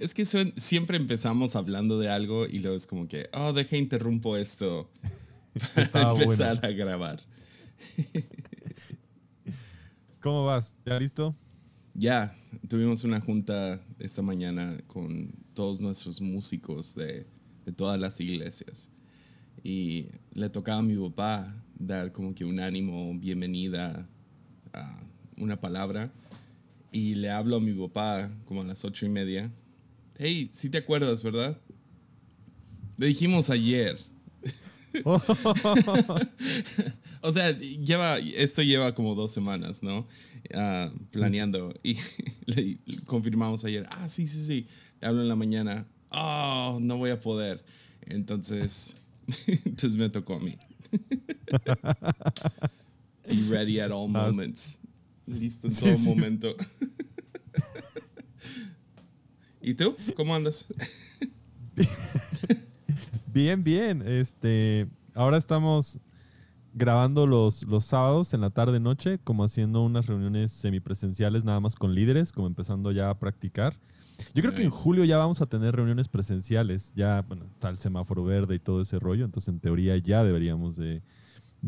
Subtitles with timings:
[0.00, 4.34] Es que siempre empezamos hablando de algo y luego es como que, oh, deja interrumpo
[4.38, 4.90] esto
[5.92, 7.20] para empezar a grabar.
[10.22, 10.74] ¿Cómo vas?
[10.86, 11.36] ¿Ya listo?
[11.92, 12.34] Ya,
[12.66, 17.26] tuvimos una junta esta mañana con todos nuestros músicos de,
[17.66, 18.88] de todas las iglesias
[19.62, 24.08] y le tocaba a mi papá dar como que un ánimo, bienvenida,
[24.72, 24.98] a
[25.36, 26.10] una palabra
[26.90, 29.52] y le hablo a mi papá como a las ocho y media
[30.22, 31.56] Hey, si te acuerdas, ¿verdad?
[32.98, 33.98] Lo dijimos ayer.
[37.22, 40.06] o sea, lleva, esto lleva como dos semanas, ¿no?
[40.54, 41.72] Ah, planeando.
[41.82, 41.96] Y
[42.44, 43.86] le confirmamos ayer.
[43.88, 44.66] Ah, sí, sí, sí.
[45.00, 45.86] Le hablo en la mañana.
[46.10, 47.64] Oh, no voy a poder.
[48.02, 48.94] Entonces,
[49.46, 50.58] entonces me tocó a mí.
[53.26, 54.78] Be ready at all moments.
[55.26, 56.54] Listo en todo momento.
[59.60, 59.96] ¿Y tú?
[60.16, 60.68] ¿Cómo andas?
[63.32, 64.02] bien, bien.
[64.06, 65.98] Este, ahora estamos
[66.72, 71.74] grabando los, los sábados en la tarde noche, como haciendo unas reuniones semipresenciales nada más
[71.74, 73.76] con líderes, como empezando ya a practicar.
[74.34, 77.78] Yo creo que en julio ya vamos a tener reuniones presenciales, ya bueno, está el
[77.78, 81.02] semáforo verde y todo ese rollo, entonces en teoría ya deberíamos de,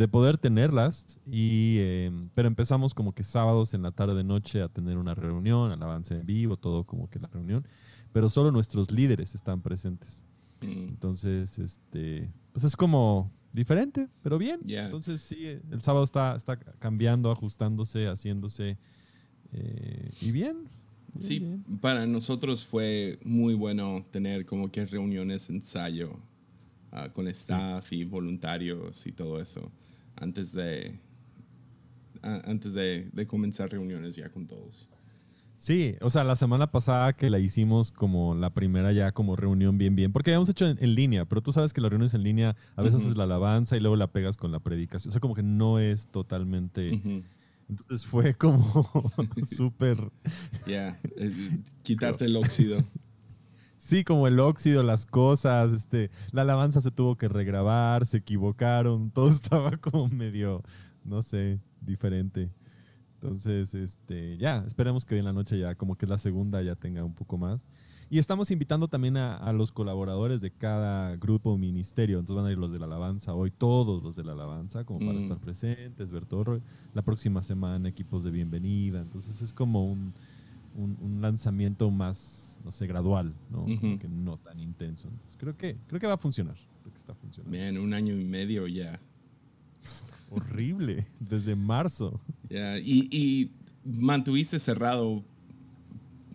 [0.09, 4.97] poder tenerlas, y, em, pero empezamos como que sábados en la tarde noche a tener
[4.99, 7.65] una reunión, avance en vivo, todo como que la reunión
[8.13, 10.25] pero solo nuestros líderes están presentes.
[10.61, 10.89] Mm.
[10.89, 14.61] Entonces, este, pues es como diferente, pero bien.
[14.67, 18.79] Entonces, sí, el sábado está, está cambiando, ajustándose, haciéndose
[19.53, 20.69] eh, y bien.
[21.21, 26.19] sí, para nosotros fue muy bueno tener como que reuniones ensayo
[26.93, 29.73] ah, con staff y voluntarios y todo eso
[30.17, 31.01] antes de,
[32.23, 34.89] antes de comenzar reuniones ya con todos.
[35.63, 39.79] Sí, o sea, la semana pasada que la hicimos como la primera ya como reunión
[39.79, 42.57] bien bien, porque habíamos hecho en, línea, pero tú sabes que las reuniones en línea
[42.75, 45.37] a veces es la alabanza y luego la pegas con la predicación, o sea, como
[45.37, 47.01] que no es totalmente...
[47.69, 48.85] Entonces fue como
[49.47, 50.11] súper...
[50.67, 52.83] Ya, eh, quitarte el óxido.
[53.83, 59.11] Sí, como el óxido, las cosas, este, la alabanza se tuvo que regrabar, se equivocaron,
[59.15, 60.63] todo estaba como medio,
[61.05, 62.49] no sé, diferente.
[63.15, 66.63] Entonces, este, ya, esperemos que hoy en la noche ya, como que es la segunda,
[66.63, 67.67] ya tenga un poco más.
[68.09, 72.21] Y estamos invitando también a, los colaboradores de cada grupo o ministerio.
[72.21, 75.01] Entonces van a ir los de la alabanza hoy, todos los de la alabanza, como
[75.01, 75.23] para mm.
[75.23, 76.61] estar presentes, ver todo.
[76.95, 79.01] La próxima semana equipos de bienvenida.
[79.01, 80.15] Entonces es como un,
[80.75, 83.65] un, lanzamiento más, no sé, gradual, ¿no?
[83.99, 85.09] Que no tan intenso.
[85.09, 86.57] Entonces creo que, creo que va a funcionar.
[86.81, 87.57] Creo que está funcionando.
[87.57, 89.01] Bien, un año y medio ya.
[90.31, 92.21] Horrible, desde marzo.
[92.51, 93.51] Y,
[93.85, 95.25] mantuviste cerrado,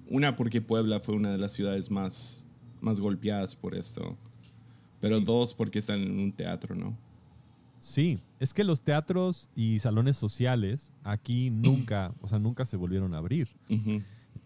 [0.10, 2.46] una porque Puebla fue una de las ciudades más,
[2.82, 4.18] más golpeadas por esto,
[5.00, 6.98] pero dos porque están en un teatro, ¿no?
[7.80, 13.14] Sí, es que los teatros y salones sociales aquí nunca, o sea, nunca se volvieron
[13.14, 13.50] a abrir.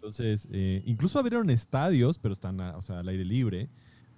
[0.01, 3.69] Entonces, eh, incluso abrieron estadios, pero están o sea, al aire libre,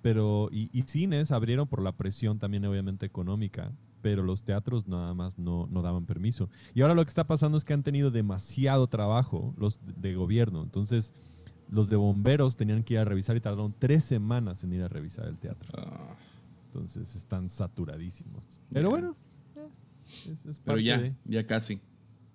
[0.02, 3.74] pero y, y, cines abrieron por la presión también obviamente económica
[4.04, 6.50] pero los teatros nada más no, no, daban permiso.
[6.76, 10.62] Y ahora lo que está pasando es que han tenido demasiado trabajo los de, gobierno.
[10.62, 11.14] Entonces,
[11.70, 14.90] los de bomberos tenían que ir a revisar y tardaron tres semanas en ir a
[14.90, 15.70] revisar el teatro.
[15.78, 16.18] Ah.
[16.66, 18.60] Entonces, están saturadísimos.
[18.74, 19.16] Pero bueno,
[20.06, 21.80] es, Pero ya, ya casi.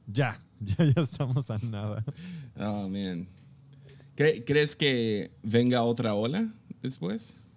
[0.06, 2.02] Ya, ya, ya estamos a nada.
[2.56, 3.28] Oh, man.
[4.18, 6.52] ¿Crees que venga otra ola
[6.82, 7.48] después?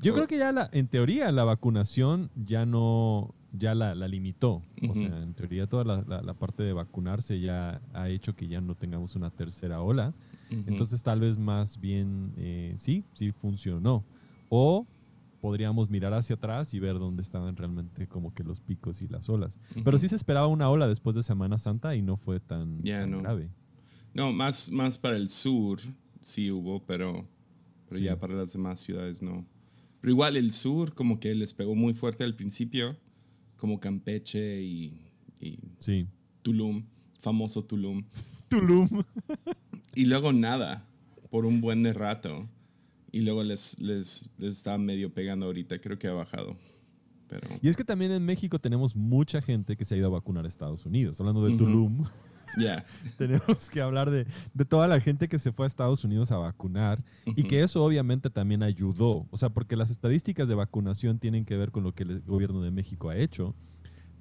[0.00, 4.64] Yo creo que ya la, en teoría la vacunación ya no, ya la, limitó.
[4.88, 8.74] O sea, en teoría toda la, parte de vacunarse ya ha hecho que ya no
[8.74, 10.12] tengamos una tercera ola.
[10.50, 14.04] Entonces tal vez más bien eh, sí, sí funcionó.
[14.48, 14.88] O
[15.40, 19.28] podríamos mirar hacia atrás y ver dónde estaban realmente como que los picos y las
[19.28, 19.60] olas.
[19.84, 23.50] Pero sí se esperaba una ola después de Semana Santa y no fue tan, grave.
[24.14, 25.80] No, más, más para el sur
[26.20, 27.26] sí hubo, pero,
[27.88, 29.46] pero ya para las demás ciudades no.
[30.00, 32.96] Pero igual el sur como que les pegó muy fuerte al principio,
[33.56, 34.98] como Campeche y,
[35.78, 36.06] sí.
[36.42, 36.84] Tulum,
[37.20, 38.04] famoso Tulum.
[38.48, 38.88] Tulum.
[39.94, 40.86] y luego nada,
[41.30, 42.48] por un buen de rato.
[43.12, 46.56] Y luego les, les, les está medio pegando ahorita, creo que ha bajado.
[47.28, 47.48] Pero...
[47.60, 50.44] Y es que también en México tenemos mucha gente que se ha ido a vacunar
[50.44, 52.04] a Estados Unidos, hablando de Tulum.
[52.58, 52.84] Ya.
[53.18, 54.26] Tenemos que hablar de,
[54.68, 58.30] toda la gente que se fue a Estados Unidos a vacunar y que eso obviamente
[58.30, 59.26] también ayudó.
[59.30, 62.62] O sea, porque las estadísticas de vacunación tienen que ver con lo que el gobierno
[62.62, 63.54] de México ha hecho.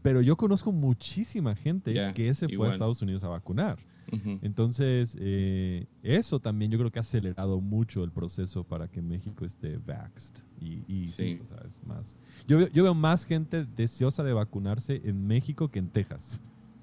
[0.02, 2.70] Pero yo conozco muchísima gente Ya, que se fue igual.
[2.70, 3.78] a Estados Unidos a vacunar.
[4.12, 4.40] Ujú.
[4.42, 9.46] Entonces, eh, eso también yo creo que ha acelerado mucho el proceso para que México
[9.46, 10.46] esté vaxxed.
[10.60, 11.40] Y, y sí, Sí.
[11.42, 12.16] o sea, es más.
[12.48, 16.42] Yo, yo veo más gente deseosa de vacunarse en México que en Texas.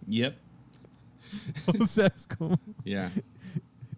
[0.08, 0.37] Yep.
[1.81, 2.61] o sea, es como.
[2.84, 3.12] Yeah.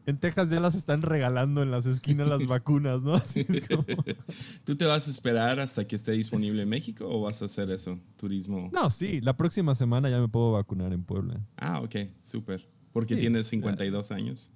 [0.07, 3.15] En Texas ya las están regalando en las esquinas las vacunas, ¿no?
[3.15, 3.85] Así es como.
[4.65, 7.71] ¿Tú te vas a esperar hasta que esté disponible en México o vas a hacer
[7.71, 8.01] eso?
[8.17, 8.71] Turismo.
[8.73, 11.39] No, sí, la próxima semana ya me puedo vacunar en Puebla.
[11.59, 12.67] Ah, ok, súper.
[12.93, 14.51] Porque Sí, tienes 52 años.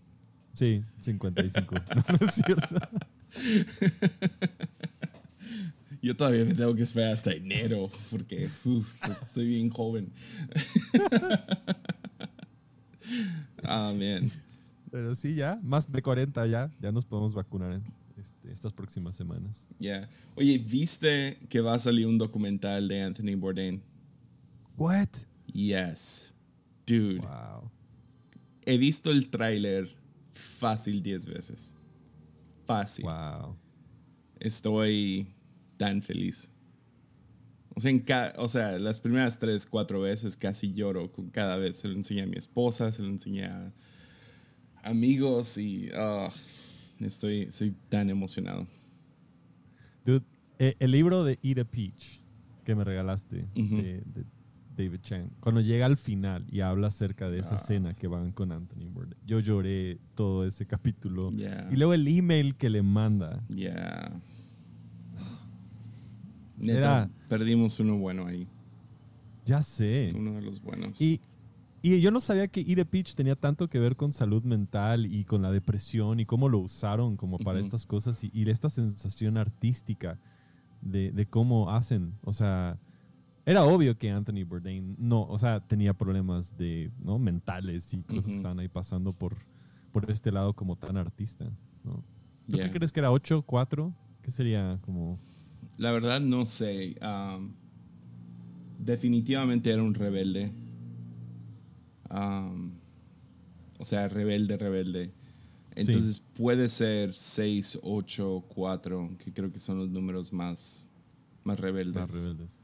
[0.54, 1.74] Sí, 55.
[1.96, 2.76] no, no es cierto.
[6.00, 8.90] Yo todavía me tengo que esperar hasta enero porque uf,
[9.34, 10.12] soy bien joven.
[13.62, 14.30] Ah, man.
[14.90, 17.82] Pero sí, ya, más de 40 ya, ya nos podemos vacunar en
[18.18, 19.66] este, estas próximas semanas.
[19.78, 20.08] Yeah.
[20.34, 23.82] Oye, ¿viste que va a salir un documental de Anthony Bourdain?
[24.76, 25.08] What?
[25.46, 26.30] Yes.
[26.86, 27.70] Dude, Wow.
[28.66, 29.88] he visto el tráiler
[30.58, 31.74] fácil 10 veces.
[32.66, 33.04] Fácil.
[33.04, 33.56] Wow.
[34.40, 35.26] Estoy
[35.76, 36.50] tan feliz.
[37.74, 41.56] O sea, en ca- o sea, las primeras 3, 4 veces casi lloro con cada
[41.56, 41.76] vez.
[41.76, 43.72] Se lo enseñé a mi esposa, se lo enseñé a
[44.82, 46.30] amigos y ah,
[47.00, 48.66] estoy, estoy tan emocionado.
[50.04, 50.24] Dude,
[50.58, 52.20] eh, el libro de Eat a Peach
[52.64, 53.76] que me regalaste Ujú.
[53.76, 54.24] de, de
[54.76, 57.58] David Chang, cuando llega al final y habla acerca de esa Ah.
[57.58, 61.30] escena que van con Anthony Bourdain, yo lloré todo ese capítulo.
[61.32, 61.68] Yeah.
[61.70, 63.42] Y luego el email que le manda.
[63.48, 64.12] Yeah.
[66.62, 68.46] Neta, Era- perdimos uno bueno ahí.
[69.44, 70.12] Ya sé.
[70.16, 71.00] Uno de los buenos.
[71.00, 71.20] Y,
[71.82, 75.06] y yo no sabía que Eat a Peach tenía tanto que ver con salud mental
[75.06, 77.66] y con la depresión y cómo lo usaron como para Ujú.
[77.66, 80.18] estas cosas y, y esta sensación artística
[80.80, 82.14] de, de cómo hacen.
[82.22, 82.78] O sea,
[83.44, 87.18] era obvio que Anthony Bourdain no, o sea, tenía problemas de, ¿no?
[87.18, 88.36] mentales y cosas que Ujú.
[88.36, 89.36] estaban ahí pasando por,
[89.90, 91.46] por este lado como tan artista.
[91.82, 92.04] ¿no?
[92.48, 92.66] ¿Tú Yeah.
[92.66, 93.92] qué crees que era 8, 4?
[94.22, 95.18] ¿Qué sería como...
[95.78, 96.96] La verdad no sé.
[97.02, 97.52] um,
[98.78, 100.52] definitivamente era un rebelde.
[102.10, 102.72] Um,
[103.78, 105.12] o sea, rebelde, rebelde.
[105.74, 110.88] Entonces puede ser 6, 8, 4, que creo que son los números más,
[111.44, 111.94] más rebeldes.
[112.02, 112.58] Más rebeldes?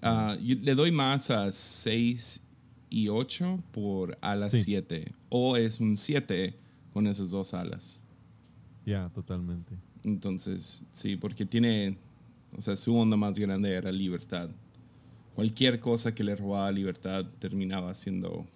[0.00, 2.42] Ah, yo le doy más a 6
[2.90, 4.62] y 8 por alas Sí.
[4.62, 5.12] 7.
[5.28, 6.56] O es un 7
[6.92, 8.00] con esas dos alas.
[8.86, 9.74] Ya, totalmente.
[10.04, 11.96] Entonces, sí, porque tiene,
[12.56, 14.50] o sea, su onda más grande era libertad.
[15.34, 18.46] Cualquier cosa que le robaba libertad terminaba siendo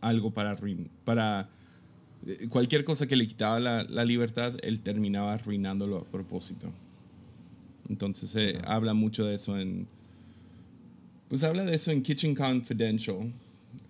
[0.00, 1.48] algo para arruin- para
[2.26, 6.72] eh, cualquier cosa que le quitaba la, la libertad, él terminaba arruinándolo a propósito.
[7.88, 9.86] Entonces, eh, habla mucho de eso en,
[11.28, 13.32] pues habla de eso en Kitchen Confidential,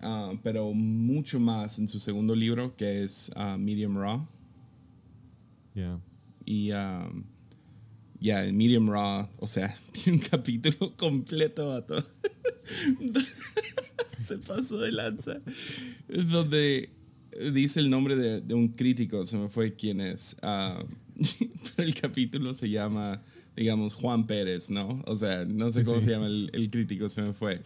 [0.01, 4.27] ah, pero mucho más en su segundo libro que es ah, Medium Raw.
[5.75, 5.99] Ya.
[6.45, 7.23] Y um,
[8.25, 12.03] ya, en Medium Raw, o sea, tiene un capítulo completo, vato.
[14.17, 15.41] se pasó de lanza.
[16.07, 16.89] Donde
[17.53, 20.35] dice el nombre de, de un crítico, se me fue quién es.
[20.41, 20.83] ah,
[21.75, 23.21] pero el capítulo se llama,
[23.55, 25.03] digamos, Juan Pérez, ¿no?
[25.05, 26.05] O sea, no sé cómo sí.
[26.05, 27.61] se llama el, el crítico, se me fue.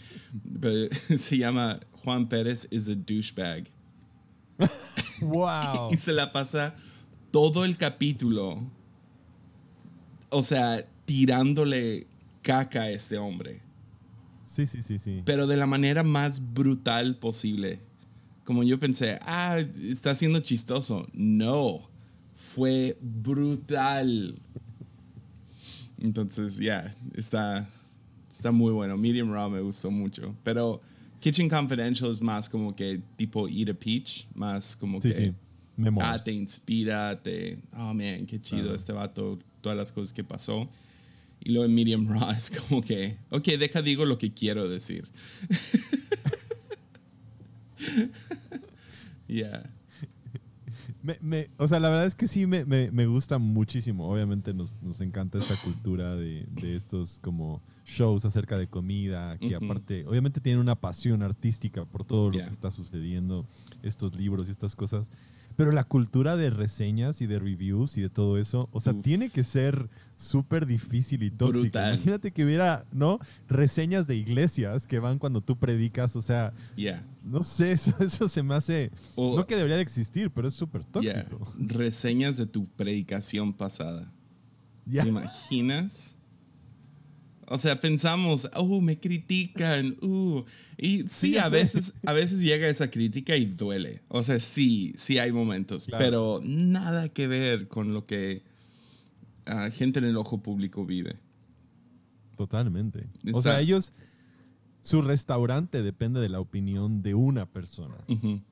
[0.60, 3.72] Pero se llama Juan Pérez is a douchebag.
[5.22, 5.94] ¡Wow!
[5.94, 6.76] Y se la pasa
[7.32, 8.70] todo el capítulo,
[10.30, 12.08] o sea, tirándole
[12.42, 13.62] caca a este hombre,
[14.46, 15.22] Sí, sí, sí, sí.
[15.26, 17.80] pero de la manera más brutal posible.
[18.44, 21.08] Como yo pensé, ah, está siendo chistoso.
[21.14, 21.82] No,
[22.56, 24.40] fue brutal.
[26.00, 27.70] Entonces, ya, está,
[28.32, 28.98] está muy bueno.
[28.98, 30.82] Medium Raw me gustó mucho, pero
[31.20, 35.16] Kitchen Confidential es más como que tipo Eat a Peach, más como Sí, que...
[35.16, 35.34] sí.
[36.02, 37.58] Ah, te inspira, te.
[37.78, 40.70] Oh man, qué chido este vato, todas las cosas que pasó.
[41.42, 45.08] Y luego en Medium Raw es como que, ok, deja digo lo que quiero decir.
[49.28, 49.70] yeah.
[51.02, 54.12] Me- me- o sea, la verdad es que sí me, me- me gusta muchísimo.
[54.12, 59.56] Obviamente nos, nos encanta esta cultura de, de estos como shows acerca de comida, que
[59.56, 59.66] Ujú.
[59.66, 62.46] aparte, obviamente tienen una pasión artística por todo lo Yeah.
[62.46, 63.48] que está sucediendo,
[63.82, 65.10] estos libros y estas cosas.
[65.60, 69.02] Pero la cultura de reseñas y de reviews y de todo eso, o sea, Uf.
[69.02, 71.64] tiene que ser súper difícil y tóxico.
[71.64, 71.96] Brutal.
[71.96, 73.20] Imagínate que hubiera, ¿no?
[73.50, 77.06] Reseñas de iglesias que van cuando tú predicas, o sea, Yeah.
[77.26, 78.90] no sé, eso, eso se me hace...
[79.16, 81.26] O- no que debería de existir, pero es súper yeah.
[81.26, 81.54] tóxico.
[81.58, 84.10] Reseñas de tu predicación pasada.
[84.86, 85.04] Ya.
[85.04, 86.16] ¿Te imaginas?
[87.52, 90.44] O sea, pensamos, oh, me critican, uh.
[90.78, 94.02] Y sí, a veces, a veces llega esa crítica y duele.
[94.08, 96.04] O sea, sí, sí hay momentos, Claro.
[96.06, 98.44] pero nada que ver con lo que
[99.48, 101.16] ah, gente en el ojo público vive.
[102.38, 103.08] Totalmente.
[103.34, 103.94] O sea, ellos,
[104.82, 107.96] su restaurante depende de la opinión de una persona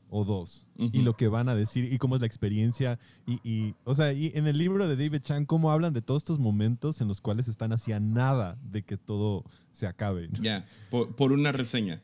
[0.09, 2.99] o dos y lo que van a decir y cómo es la experiencia.
[3.25, 6.21] Y, y, o sea, y en el libro de David Chan, cómo hablan de todos
[6.23, 10.29] estos momentos en los cuales están hacia nada de que todo se acabe.
[10.41, 12.01] Ya, por, por una reseña.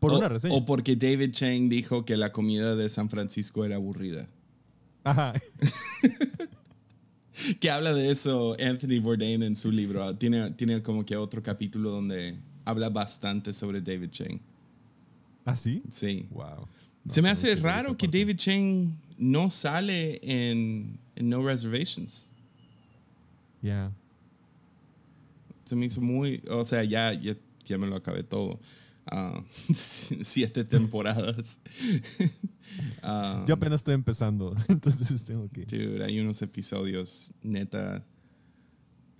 [0.00, 0.54] Por O- una reseña.
[0.54, 4.28] O porque David Chang dijo que la comida de San Francisco era aburrida.
[5.04, 5.32] Ajá.
[7.60, 10.16] Que habla de eso Anthony Bourdain en su libro.
[10.16, 12.34] Tiene, tiene como que otro capítulo donde
[12.66, 14.40] habla bastante sobre David Chang.
[15.46, 15.82] ¿Ah, sí?
[15.88, 16.26] Sí.
[16.30, 16.68] Wow.
[17.08, 18.08] Se me hace raro que.
[18.08, 22.28] David Chang no sale en, en No Reservations.
[23.62, 23.92] Ya.
[25.64, 26.42] Se me hizo muy...
[26.50, 28.60] O sea, ya, ya, ya me lo acabé todo.
[29.06, 29.42] Ah,
[29.74, 31.58] siete temporadas.
[33.00, 35.64] Ah, Yo apenas estoy empezando, entonces tengo que...
[35.64, 38.04] Dude, hay unos episodios neta.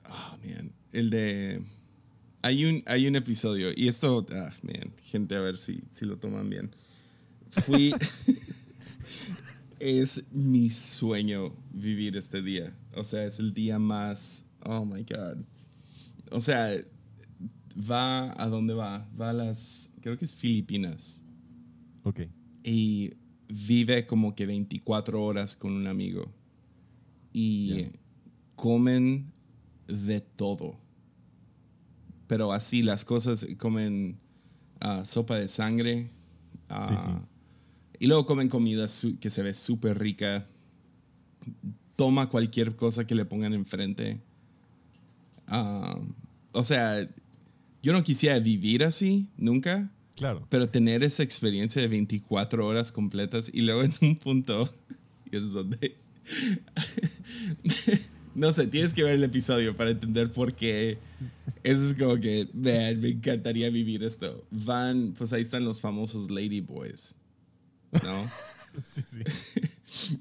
[0.05, 0.73] Ah, man.
[0.93, 1.65] El de.
[2.47, 6.17] Hay un, hay un episodio, y esto, ah, man, gente, a ver si, si lo
[6.17, 6.71] toman bien.
[7.65, 7.93] Fui.
[9.81, 12.73] es mi sueño vivir este día.
[12.95, 14.45] O sea, es el día más.
[14.65, 15.45] Oh my God.
[16.31, 16.73] O sea,
[17.91, 19.09] va a dónde va?
[19.21, 19.93] Va a las.
[20.01, 21.23] Creo que es Filipinas
[22.05, 22.21] Ok.
[22.63, 23.15] y
[23.49, 26.33] vive como que 24 horas con un amigo
[27.33, 27.89] y
[28.55, 29.33] comen
[29.89, 30.86] de todo.
[32.27, 34.19] Pero así las cosas, comen
[34.81, 36.11] ah, sopa de sangre
[36.69, 37.11] ah, Sí, sí.
[38.01, 38.87] y luego comen comida
[39.21, 40.47] que se ve súper rica.
[41.95, 44.21] Toma cualquier cosa que le pongan enfrente.
[45.47, 45.99] Ah,
[46.53, 47.09] o sea,
[47.83, 49.91] yo no quisiera vivir así nunca.
[50.17, 50.47] Claro.
[50.49, 54.69] Pero tener esa experiencia de 24 horas completas y luego en un punto,
[55.31, 55.97] y es donde...
[58.37, 60.99] no sé, tienes que ver el episodio para entender por qué.
[61.63, 64.45] Eso es como que, man, me encantaría vivir esto.
[64.51, 67.17] Van, pues ahí están los famosos Ladyboys,
[68.05, 68.31] ¿no?
[68.83, 69.23] Sí, sí.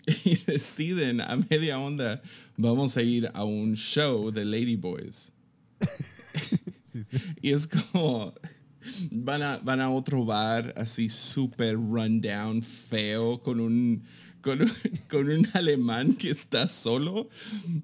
[0.24, 2.22] y deciden a media onda,
[2.56, 5.32] vamos a ir a un show de Ladyboys.
[6.82, 7.18] Sí, sí.
[7.42, 8.34] Y es como.
[9.12, 14.04] Van a, van a otro bar así súper rundown, feo, con un,
[14.46, 14.72] con, un,
[15.10, 17.28] con un alemán que está solo.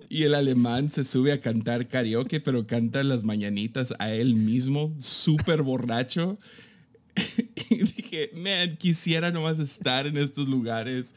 [0.08, 4.94] Y el alemán se sube a cantar karaoke, pero canta las mañanitas a él mismo,
[5.00, 6.38] súper borracho.
[7.70, 11.16] y dije, man, quisiera nomás estar en estos lugares.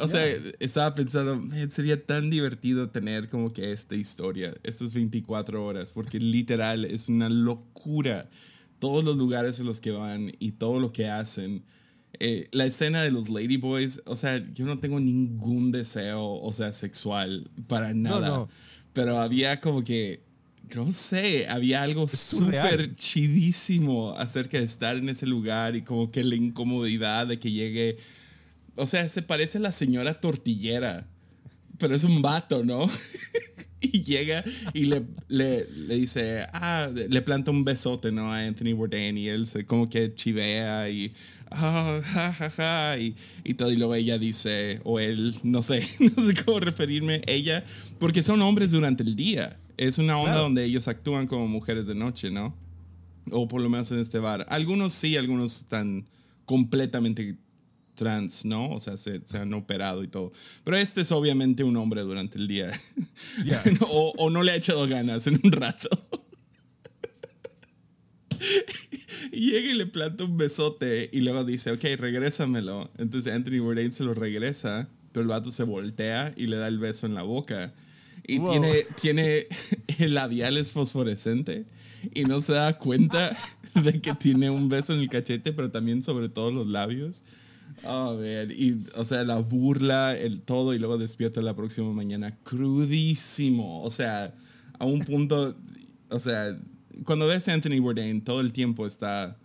[0.00, 0.24] O sea,
[0.60, 6.20] estaba pensando, man, sería tan divertido tener como que esta historia, estas 24 horas, porque
[6.20, 8.28] literal es una locura.
[8.78, 11.64] Todos los lugares en los que van y todo lo que hacen.
[12.20, 16.72] Eh, la escena de los Ladyboys, o sea, yo no tengo ningún deseo, o sea,
[16.72, 18.28] sexual para nada.
[18.28, 18.48] no.
[18.92, 20.20] Pero había como que,
[20.74, 26.24] no sé, había algo súper chidísimo acerca de estar en ese lugar y como que
[26.24, 27.98] la incomodidad de que llegue.
[28.74, 31.06] O sea, se parece a la señora tortillera,
[31.78, 32.88] pero es un vato, ¿no?
[33.80, 34.42] y llega
[34.72, 38.32] y le, le, le dice, ah, le planta un besote, ¿no?
[38.32, 41.12] A Anthony Bourdain y él se como que chivea y,
[41.50, 43.70] ah, ja, ja, ja, y, y todo.
[43.72, 45.86] Y luego ella dice, o él, no sé,
[46.16, 47.64] no sé cómo referirme, ella,
[47.98, 49.58] porque son hombres durante el día.
[49.76, 50.42] Es una onda Claro.
[50.44, 52.54] donde ellos actúan como mujeres de noche, ¿no?
[53.30, 54.46] O por lo menos en este bar.
[54.48, 56.06] Algunos sí, algunos están
[56.44, 57.36] completamente
[57.94, 58.70] trans, ¿no?
[58.70, 60.32] O sea, se, se han operado y todo.
[60.64, 62.70] Pero este es obviamente un hombre durante el día.
[63.44, 63.62] Ya.
[63.90, 65.88] o, o no le ha echado ganas en un rato.
[69.32, 72.90] y llega y le planta un besote y luego dice, ok, regrésamelo.
[72.98, 76.78] Entonces Anthony Bourdain se lo regresa, pero el vato se voltea y le da el
[76.78, 77.72] beso en la boca.
[78.26, 78.50] Y Wow.
[78.52, 79.46] tiene, tiene
[79.98, 81.64] el labial es fosforescente
[82.14, 83.36] y no se da cuenta
[83.74, 87.22] de que tiene un beso en el cachete, pero también sobre todos los labios.
[87.84, 88.50] Oh, man.
[88.56, 93.82] Y, o sea, la burla, el todo, y luego despierta la próxima mañana crudísimo.
[93.82, 94.34] O sea,
[94.78, 95.54] a un punto,
[96.08, 96.58] o sea,
[97.04, 99.36] cuando ves a Anthony Bourdain, todo el tiempo está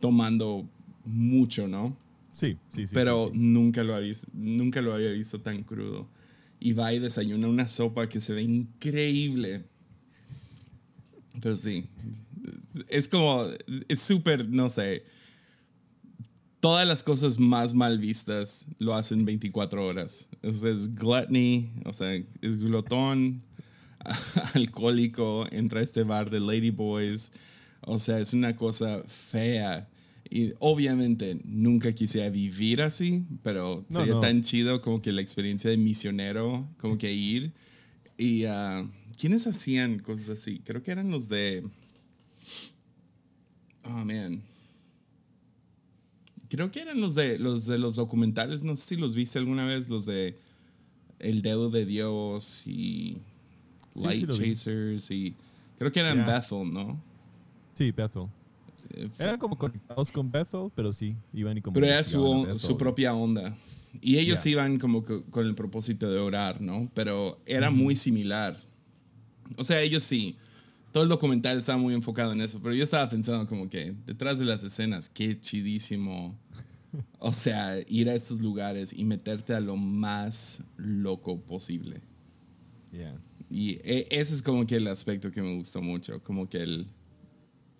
[0.00, 0.68] tomando
[1.04, 1.96] mucho, ¿no?
[2.30, 2.94] Sí, sí, sí.
[2.94, 3.38] pero sí, sí.
[3.38, 6.08] Nunca, lo había, nunca lo había visto tan crudo.
[6.60, 9.64] Y va y desayuna una sopa que se ve increíble.
[11.40, 11.84] Pero sí,
[12.88, 13.46] es como,
[13.88, 15.04] es súper, no sé,
[16.60, 20.28] todas las cosas más mal vistas lo hacen 24 horas.
[20.42, 23.42] O sea, es gluttony, o sea, es glotón,
[24.54, 27.32] alcohólico, entra a este bar de Lady Boys.
[27.82, 29.88] O sea, es una cosa fea.
[30.30, 35.78] Y obviamente nunca quisiera vivir así, pero sería tan chido como que la experiencia de
[35.78, 37.52] misionero, como que ir.
[38.18, 40.60] Y uh, ¿quiénes hacían cosas así?
[40.60, 41.64] Creo que eran los de...
[43.84, 44.42] Oh, man.
[46.50, 49.66] Creo que eran los de los, de los documentales, no sé si los viste alguna
[49.66, 50.36] vez, los de
[51.18, 53.18] El Dedo de Dios y
[54.02, 55.34] Light Chasers y
[55.78, 57.00] creo que eran Bethel, ¿no?
[57.72, 58.26] Sí, Bethel.
[58.90, 61.74] Eh, eran como conectados con Bethel, pero sí, iban y como...
[61.74, 63.56] Pero era su, su propia onda.
[64.00, 66.90] Y ellos iban como con el propósito de orar, ¿no?
[66.94, 68.58] Pero era muy similar.
[69.56, 70.36] O sea, ellos sí.
[70.92, 74.38] Todo el documental estaba muy enfocado en eso, pero yo estaba pensando como que detrás
[74.38, 76.38] de las escenas, qué chidísimo.
[77.18, 82.00] O sea, ir a estos lugares y meterte a lo más loco posible.
[83.50, 86.86] Y e, ese es como que el aspecto que me gustó mucho, como que el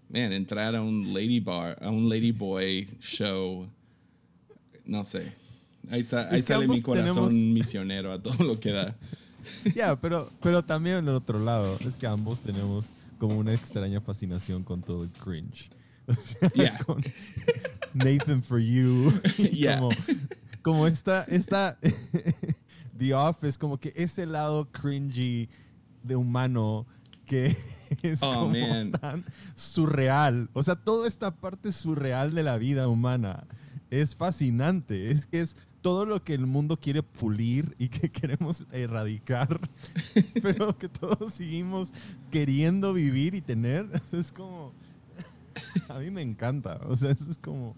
[0.08, 3.68] man, entrar a un lady bar, a un lady boy show,
[4.84, 5.32] no sé.
[5.90, 8.96] Ahí está, ahí sale mi corazón misionero a todo lo que da.
[9.74, 13.98] Ya, pero, pero también en el otro lado, es que ambos tenemos como una extraña
[13.98, 15.70] fascinación con todo el cringe.
[16.86, 16.96] O
[17.94, 19.12] Nathan for You.
[19.78, 19.88] Como,
[20.62, 21.78] como esta, esta
[22.98, 25.48] The Office, como que ese lado cringy
[26.02, 26.86] de humano
[27.26, 27.56] que
[28.02, 29.24] es oh, como tan
[29.54, 30.50] surreal.
[30.52, 33.46] O sea, toda esta parte surreal de la vida humana
[33.90, 35.10] es fascinante.
[35.10, 39.60] Es que es todo lo que el mundo quiere pulir y que queremos erradicar,
[40.42, 41.92] pero que todos seguimos
[42.30, 43.88] queriendo vivir y tener.
[44.12, 44.72] Es como.
[45.88, 46.80] A mí me encanta.
[46.86, 47.74] O sea, es como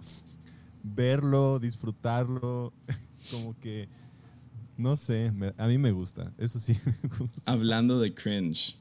[0.82, 2.72] verlo, disfrutarlo,
[3.30, 3.88] como que.
[4.80, 6.32] No sé, a mí me gusta.
[6.38, 7.52] Eso sí me gusta.
[7.52, 8.78] Hablando de cringe.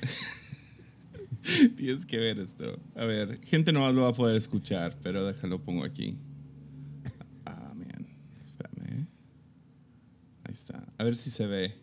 [1.76, 2.80] Tienes que ver esto.
[2.96, 6.18] A ver, gente no lo va a poder escuchar, pero déjalo pongo aquí.
[7.46, 8.08] Ah, man.
[8.42, 9.06] Espérame.
[10.42, 10.84] Ahí está.
[10.98, 11.76] A ver si se ve.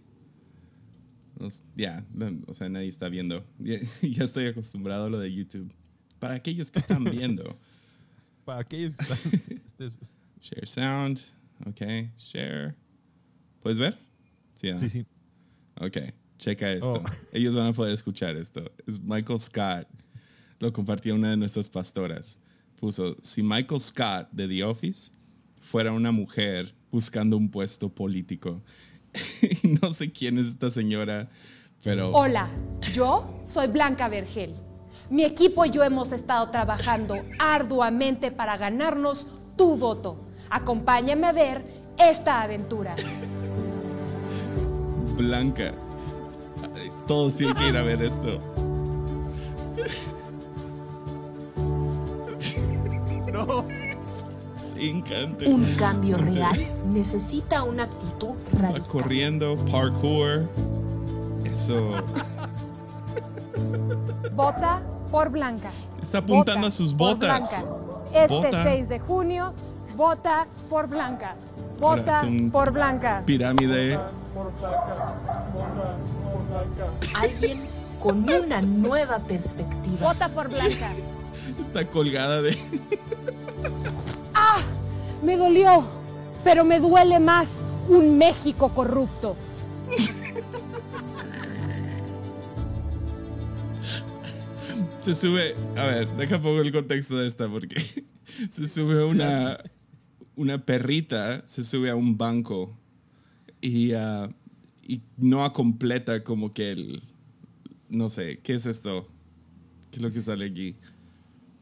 [1.77, 2.06] Ya,
[2.48, 3.45] o sea, nadie está viendo.
[4.02, 5.71] Ya, estoy acostumbrado a lo de YouTube.
[6.19, 7.58] Para aquellos que están viendo.
[8.43, 9.19] Para aquellos que están.
[9.65, 9.88] Este
[10.41, 11.35] share sound.
[11.65, 11.82] Ok,
[12.18, 12.76] share.
[13.62, 13.98] ¿Puedes ver?
[14.56, 15.06] Sí, sí, sí.
[15.80, 15.98] Ok.
[16.38, 17.04] Checa esto.
[17.04, 17.04] Oh.
[17.34, 18.72] Ellos van a poder escuchar esto.
[18.86, 19.88] Es Michael Scott.
[20.60, 22.39] Lo compartió una de nuestras pastoras.
[22.80, 25.12] Puso, si Michael Scott de The Office
[25.62, 28.62] fuera una mujer buscando un puesto político.
[29.82, 31.30] no sé quién es esta señora,
[31.84, 32.12] pero...
[32.12, 32.50] Hola,
[32.94, 34.54] yo soy Blanca Vergel.
[35.10, 40.26] Mi equipo y yo hemos estado trabajando arduamente para ganarnos tu voto.
[40.49, 41.63] Acompáñame a ver
[41.97, 42.95] esta aventura.
[45.17, 45.71] Blanca,
[47.08, 48.41] todos tienen que ir a ver esto.
[53.31, 53.65] No.
[54.58, 55.45] Sí, encanta.
[55.47, 56.58] Un cambio real
[56.91, 58.88] necesita una actitud radical.
[58.88, 60.49] Corriendo, parkour.
[61.43, 61.91] Eso.
[64.34, 64.81] Vota
[65.12, 65.69] por Blanca.
[66.01, 67.67] Está apuntando a sus botas.
[68.13, 69.53] Este 6 de junio,
[69.95, 71.36] vota por Blanca.
[71.79, 73.23] Vota por Blanca.
[73.25, 73.99] Pirámide.
[77.15, 77.62] Alguien
[77.99, 80.13] con una nueva perspectiva.
[80.13, 80.91] Vota por Blanca.
[81.62, 82.58] Está colgada de.
[84.34, 84.58] ¡Ah!
[85.23, 85.84] Me dolió.
[86.43, 87.47] Pero me duele más
[87.88, 89.36] un México corrupto.
[94.99, 95.55] Se sube.
[95.77, 97.75] A ver, deja poco el contexto de esta porque
[98.49, 99.58] se sube una.
[100.36, 102.78] Una perrita se sube a un banco
[103.62, 104.30] y uh,
[104.88, 107.04] y no completa como que el,
[107.89, 109.08] no sé, ¿qué es esto?
[109.89, 110.76] ¿Qué es lo que sale aquí?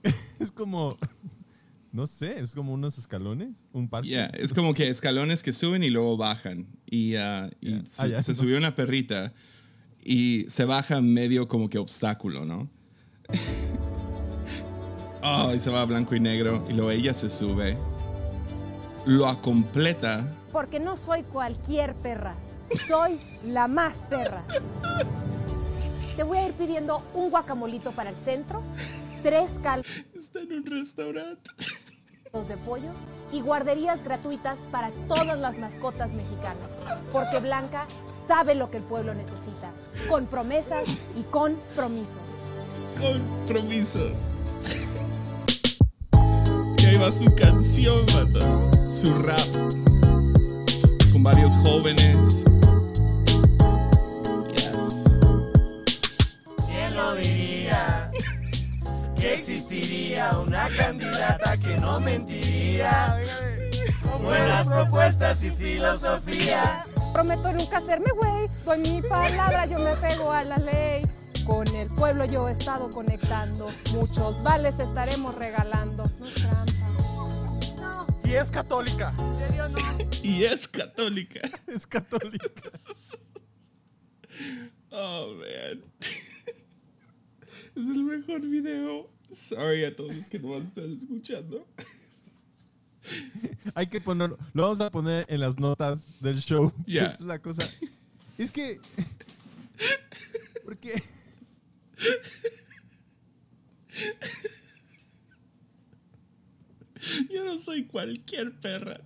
[0.40, 0.98] es como,
[1.92, 4.28] no sé, es como unos escalones, un parque.
[4.34, 6.68] es como que escalones que suben y luego bajan.
[6.90, 9.34] Y, uh, ah, se subió una perrita
[10.04, 12.70] y se baja medio como que obstáculo, ¿no?
[15.24, 17.78] oh, y se va a blanco y negro y luego ella se sube,
[19.06, 20.24] lo acompleta.
[20.52, 22.36] Porque no soy cualquier perra.
[22.88, 24.44] Soy la más perra.
[26.16, 28.62] Te voy a ir pidiendo un guacamolito para el centro,
[29.24, 29.82] tres cal...
[30.16, 31.50] Está en un restaurante.
[32.48, 32.92] de pollo
[33.32, 36.70] y guarderías gratuitas para todas las mascotas mexicanas.
[37.12, 37.88] Porque Blanca
[38.28, 39.72] sabe lo que el pueblo necesita.
[40.10, 42.14] Con promesas y compromisos.
[43.00, 44.20] Compromisos
[47.12, 48.90] su canción, mata.
[48.90, 49.40] Su rap.
[51.12, 52.44] Con varios jóvenes.
[56.68, 58.12] ¿Quién lo diría?
[59.18, 63.20] Que existiría una candidata que no mentiría.
[64.10, 66.86] Con buenas propuestas y filosofía.
[67.12, 68.50] Prometo nunca hacerme güey.
[68.64, 71.06] Con mi palabra, yo me pego a la ley.
[71.46, 76.10] Con el pueblo yo he estado conectando, muchos vales estaremos regalando.
[78.34, 79.14] Y es católica.
[79.20, 79.78] en serio no.
[80.24, 81.40] Y es católica.
[81.68, 82.50] Es católica.
[84.90, 85.84] Oh, man.
[87.76, 89.12] Es el mejor video.
[89.32, 91.68] Sorry a todos los que no van a estar escuchando.
[93.76, 94.40] Hay que ponerlo.
[94.54, 96.74] Lo vamos a poner en las notas del show.
[96.88, 97.64] Es la cosa.
[98.40, 98.80] Es que.
[100.64, 101.02] Porque.
[107.30, 109.02] Yo no soy cualquier perra.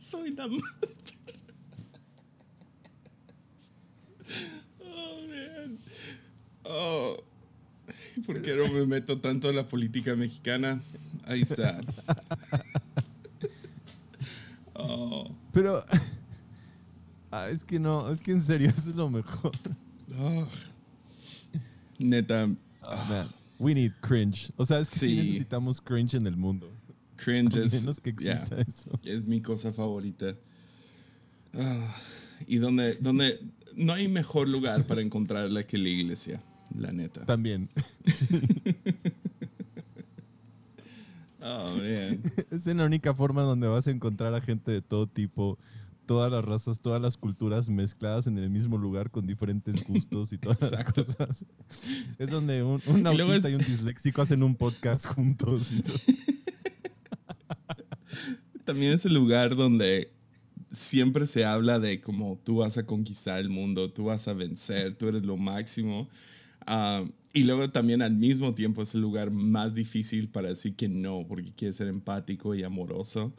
[0.00, 1.38] Soy nada más perra.
[4.80, 5.78] Oh, man.
[6.64, 7.16] Oh.
[8.26, 10.80] ¿Por qué no me meto tanto en la política mexicana?
[11.24, 11.80] Ahí está.
[14.74, 15.30] Oh.
[15.52, 15.84] Pero.
[17.34, 19.52] Ah, es que no, es que en serio, eso es lo mejor.
[20.18, 20.46] Oh.
[21.98, 22.46] Neta,
[23.08, 23.26] Man,
[23.58, 24.52] we need cringe.
[24.58, 25.16] O sea, es que sí, Sí.
[25.16, 26.70] necesitamos cringe en el mundo.
[27.24, 28.98] Cringe A es, menos que yeah, eso.
[29.04, 30.34] es mi cosa favorita.
[31.54, 31.94] Ah,
[32.46, 33.40] y donde, donde
[33.76, 36.42] no hay mejor lugar para encontrarla que la iglesia,
[36.76, 37.24] la neta.
[37.26, 37.68] También.
[41.44, 42.22] Oh, man.
[42.52, 45.58] Es la única forma donde vas a encontrar a gente de todo tipo,
[46.06, 50.38] todas las razas, todas las culturas mezcladas en el mismo lugar con diferentes gustos y
[50.38, 51.44] todas las cosas.
[52.18, 55.72] Es donde un, un Y autista es- y un disléxico hacen un podcast juntos.
[55.72, 55.96] y todo.
[58.64, 60.12] También es el lugar donde
[60.70, 64.94] siempre se habla de cómo tú vas a conquistar el mundo, tú vas a vencer,
[64.94, 66.08] tú eres lo máximo.
[66.66, 70.88] Ah, y luego también al mismo tiempo es el lugar más difícil para decir que
[70.88, 73.34] no, porque quieres ser empático y amoroso.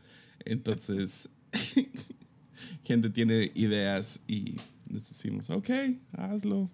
[0.45, 1.29] Entonces,
[2.83, 4.55] gente tiene ideas y
[4.89, 5.69] les decimos, ok,
[6.11, 6.69] hazlo.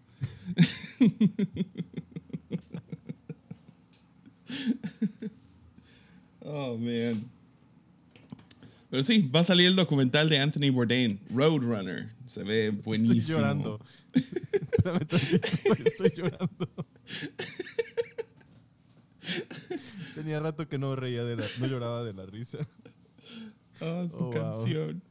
[6.41, 7.38] oh, man.
[8.89, 12.09] Pero sí, va a salir el documental de Anthony Bourdain, Roadrunner.
[12.25, 13.19] Se ve buenísimo.
[13.19, 13.79] Estoy llorando.
[14.13, 15.07] Espérame
[15.43, 16.69] estoy, estoy llorando.
[20.15, 22.57] Tenía rato que no reía de la, no lloraba de la risa.
[23.81, 24.31] Ah, su Oh, wow.
[24.31, 25.03] canción.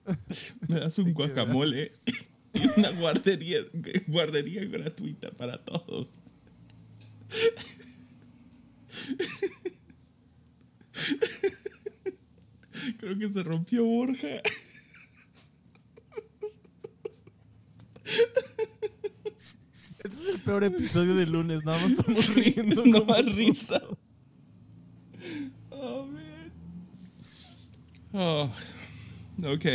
[0.67, 1.93] Me das un guacamole
[2.55, 3.61] y una guardería,
[4.09, 6.13] guardería gratuita para todos.
[12.99, 14.41] Creo que se rompió Borja.
[20.05, 22.85] Este es el peor episodio de lunes, nada más estamos riendo.
[22.87, 23.81] no más risa.
[25.71, 26.53] Oh, man.
[28.13, 28.51] Oh,
[29.45, 29.67] ok.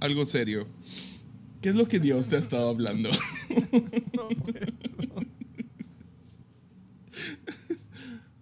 [0.00, 0.66] Algo serio.
[1.60, 3.10] ¿Qué es lo que Dios te ha estado hablando?
[4.14, 4.66] No puedo.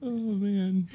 [0.00, 0.88] Oh, man.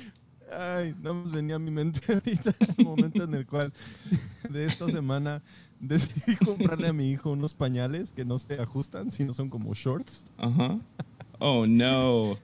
[0.52, 3.74] Ay, nada más venía a mi mente ahorita el momento en el cual
[4.50, 5.42] de esta semana
[5.80, 10.26] decidí comprarle a mi hijo unos pañales que no se ajustan, sino son como shorts.
[10.38, 10.80] Ajá.
[11.40, 12.38] Oh, no.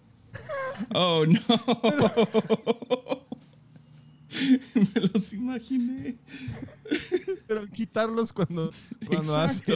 [0.94, 1.40] Oh, no.
[4.74, 6.18] Me los imaginé.
[7.48, 8.72] Pero al quitarlos cuando,
[9.06, 9.74] cuando hace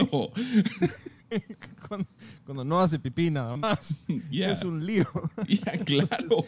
[1.88, 2.08] cuando,
[2.44, 3.96] cuando no hace pipí nada más.
[4.30, 4.52] Yeah.
[4.52, 5.06] Es un lío.
[5.46, 6.44] Ya, claro.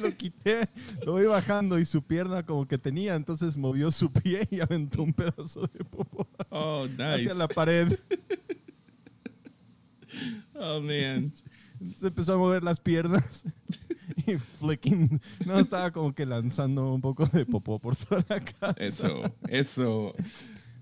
[0.00, 0.68] Lo quité,
[1.04, 5.02] lo voy bajando y su pierna como que tenía, entonces movió su pie y aventó
[5.02, 7.02] un pedazo de popo Oh, nice.
[7.04, 7.98] hacia la pared.
[10.54, 11.32] Oh, man.
[11.96, 13.44] Se empezó a mover las piernas
[14.26, 15.20] y flicking.
[15.44, 18.74] No, estaba como que lanzando un poco de popó por toda la casa.
[18.78, 20.14] Eso, eso.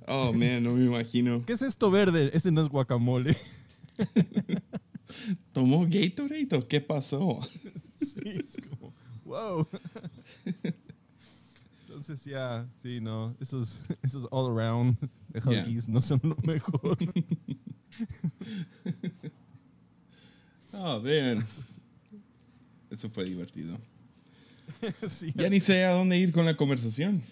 [0.07, 1.44] Oh, man, no me imagino.
[1.46, 2.31] ¿Qué es esto verde?
[2.35, 3.37] Ese no es guacamole.
[5.53, 7.40] ¿Tomó Gatorade o qué pasó?
[7.99, 8.92] Sí, es como,
[9.25, 9.66] wow.
[11.81, 15.62] Entonces ya, sí, no, esos, esos all around de Yeah.
[15.62, 16.99] Huggies no son lo mejor.
[20.79, 21.47] Oh, man.
[22.90, 23.79] Eso fue divertido.
[25.09, 27.23] Sí, Ya ni sé a dónde ir con la conversación.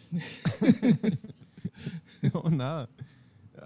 [2.33, 2.89] No, nada.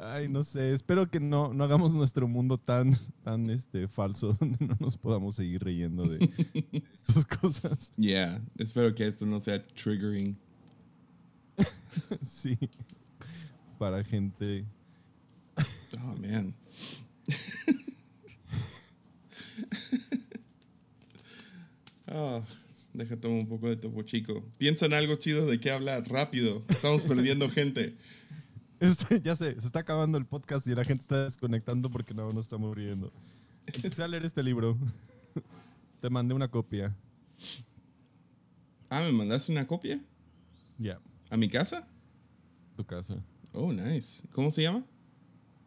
[0.01, 0.73] Ay, no sé.
[0.73, 5.35] Espero que no, no hagamos nuestro mundo tan, tan este, falso donde no nos podamos
[5.35, 6.31] seguir riendo de
[6.95, 7.93] estas cosas.
[7.97, 10.37] Yeah, espero que esto no sea triggering.
[12.25, 12.57] Sí.
[13.77, 14.65] Para gente.
[16.01, 16.55] Oh, man.
[22.07, 22.41] Ah,
[22.93, 24.45] deja tomar un poco de topo chico.
[24.59, 26.65] Piensa en algo chido de qué hablar, rápido.
[26.69, 27.97] Estamos perdiendo gente.
[28.81, 32.33] Este, ya sé, se está acabando el podcast y la gente está desconectando porque no
[32.33, 33.12] nos estamos riendo.
[33.67, 34.79] Empecé a leer este libro.
[36.01, 36.95] Te mandé una copia.
[38.88, 40.01] Ah, ¿me mandaste una copia?
[40.79, 41.87] Ya, ¿A mi casa?
[42.77, 43.17] tu casa.
[43.53, 44.23] Oh, nice.
[44.33, 44.85] ¿Cómo se llama?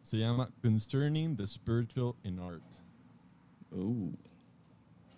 [0.00, 2.64] Se llama Concerning the Spiritual in Art.
[3.70, 4.10] Oh.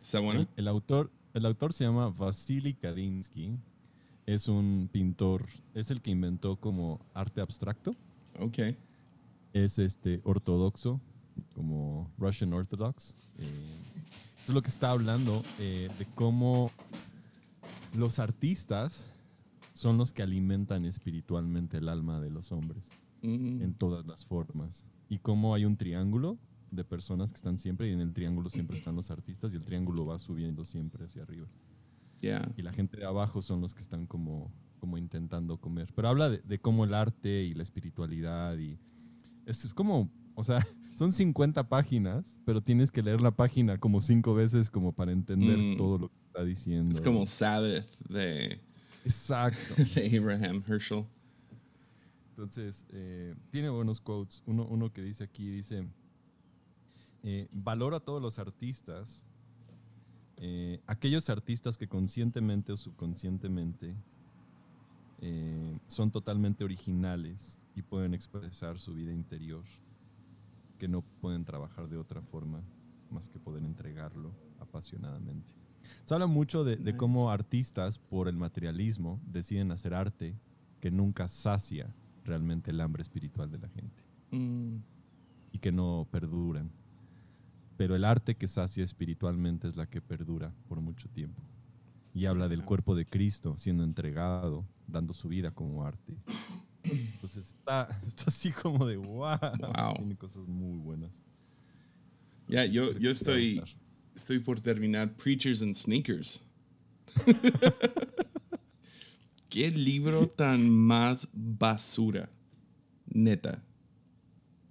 [0.03, 0.41] ¿Está bueno?
[0.41, 3.57] El, el autor, el autor se llama Vasily Kadinsky.
[4.27, 7.95] Es un pintor, es el que inventó como arte abstracto.
[8.41, 8.59] Ok.
[9.53, 11.01] Es este ortodoxo,
[11.55, 13.17] como Russian Orthodox.
[13.39, 13.77] Eh,
[14.47, 16.71] es lo que está hablando eh, de cómo
[17.97, 19.09] los artistas
[19.73, 22.91] son los que alimentan espiritualmente el alma de los hombres
[23.25, 24.87] Mm, en todas las formas.
[25.09, 26.39] Y cómo hay un triángulo
[26.71, 29.65] de personas que están siempre y en el triángulo siempre están los artistas y el
[29.65, 31.47] triángulo va subiendo siempre hacia arriba.
[32.25, 32.53] Yeah.
[32.57, 35.93] Y la gente de abajo son los que están como, como intentando comer.
[35.95, 38.79] Pero habla de, de cómo el arte y la espiritualidad y
[39.47, 44.35] es como, o sea, son 50 páginas, pero tienes que leer la página como cinco
[44.35, 45.77] veces como para entender Mm.
[45.77, 46.95] todo lo que está diciendo.
[46.95, 48.59] Es como Sabbath de,
[49.05, 49.75] Exacto.
[49.95, 51.05] de Abraham Herschel.
[52.31, 54.43] Entonces, eh, tiene buenos quotes.
[54.47, 55.87] Uno, uno que dice aquí, dice,
[57.23, 59.25] eh, valoro a todos los artistas,
[60.39, 63.95] eh, aquellos artistas que conscientemente o subconscientemente
[65.21, 69.63] eh, son totalmente originales y pueden expresar su vida interior,
[70.79, 72.63] que no pueden trabajar de otra forma
[73.11, 75.53] más que poder entregarlo apasionadamente.
[76.05, 80.35] Se habla mucho de, de cómo artistas, por el materialismo, deciden hacer arte
[80.81, 81.95] que nunca sacia
[82.25, 84.79] realmente el hambre espiritual de la gente Mm,
[85.53, 86.71] y que no perduran.
[87.77, 91.43] Pero el arte que sacia espiritualmente es la que perdura por mucho tiempo.
[92.13, 96.17] Y habla del cuerpo de Cristo siendo entregado, dando su vida como arte.
[96.85, 99.39] Entonces está, está así como de wow.
[99.59, 99.95] Wow.
[99.97, 101.25] Tiene cosas muy buenas.
[102.47, 103.63] Ya, yo, Espero yo a estoy,
[104.15, 106.45] estoy por terminar Preachers and Sneakers.
[109.49, 112.29] ¿Qué libro tan más basura?
[113.07, 113.63] Neta.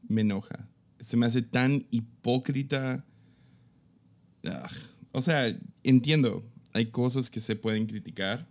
[0.07, 0.67] Me enoja.
[1.03, 3.05] Se me hace tan hipócrita.
[4.45, 4.71] Ugh.
[5.11, 6.43] O sea, entiendo.
[6.73, 8.47] Hay cosas que se pueden criticar.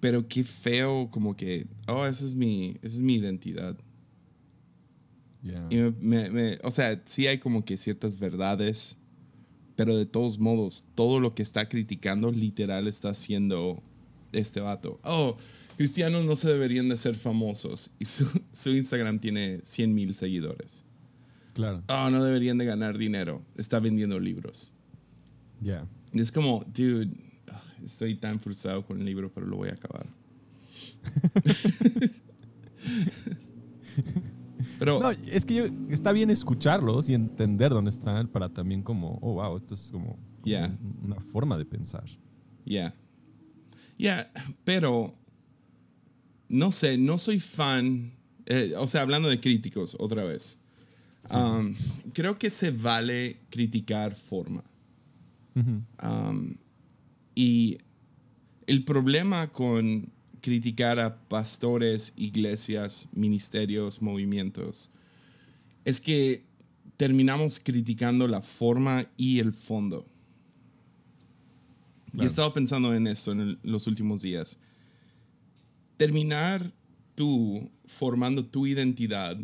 [0.00, 3.76] Pero qué feo como que, oh, esa es mi, esa es mi identidad.
[5.42, 5.66] Yeah.
[5.70, 8.98] Y me, me- me- o sea, sí hay como que ciertas verdades,
[9.76, 13.82] pero de todos modos, todo lo que está criticando literal está haciendo
[14.32, 15.00] este vato.
[15.04, 15.36] Oh,
[15.76, 17.90] cristianos no se deberían de ser famosos.
[17.98, 20.84] Y su, su Instagram tiene 100 mil seguidores.
[21.54, 21.82] Claro.
[21.88, 23.42] Oh, no deberían de ganar dinero.
[23.56, 24.72] Está vendiendo libros.
[25.62, 25.86] Yeah.
[26.12, 27.08] Y es como, dude,
[27.50, 30.06] ah, estoy tan frustrado con el libro, pero lo voy a acabar.
[34.78, 35.00] pero...
[35.00, 39.34] No, es que yo- está bien escucharlos y entender dónde están para también como, oh,
[39.34, 40.66] wow, esto es como, como Yeah.
[40.82, 42.04] un- una forma de pensar.
[42.64, 42.94] Ya.
[43.98, 44.30] Ya,
[44.64, 45.12] pero
[46.48, 48.12] no sé, no soy fan.
[48.46, 50.60] eh, o sea, hablando de críticos otra vez.
[51.32, 51.74] Um,
[52.12, 54.62] creo que se vale criticar forma.
[55.54, 55.82] Ujú.
[56.02, 56.56] Um,
[57.34, 57.78] y
[58.66, 60.10] el problema con
[60.40, 64.90] criticar a pastores, iglesias, ministerios, movimientos,
[65.84, 66.42] es que
[66.96, 70.06] terminamos criticando la forma y el fondo.
[72.12, 72.28] Y he Claro.
[72.28, 74.58] estado pensando en esto en el- los últimos días.
[75.96, 76.72] Terminar
[77.14, 79.36] tú formando tu identidad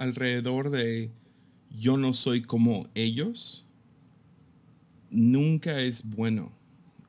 [0.00, 1.10] alrededor de
[1.70, 3.64] yo no soy como ellos
[5.10, 6.52] nunca es bueno.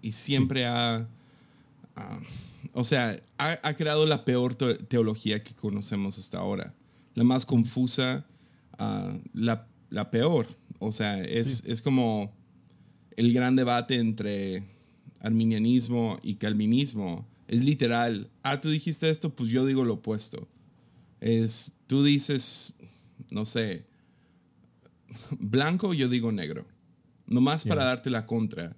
[0.01, 1.07] Y siempre ha,
[1.95, 2.19] ah,
[2.73, 6.73] o sea, ha, ha creado la peor te- teología que conocemos hasta ahora,
[7.15, 8.25] la más confusa,
[8.77, 10.47] ah, la, la peor,
[10.79, 12.31] o sea, es, es como
[13.15, 14.63] el gran debate entre
[15.19, 20.47] arminianismo y calvinismo, es literal, ah, tú dijiste esto, pues yo digo lo opuesto,
[21.19, 22.73] es, tú dices,
[23.31, 23.87] no sé,
[25.39, 26.67] blanco, yo digo negro.
[27.25, 28.75] Nomás para darte la contra.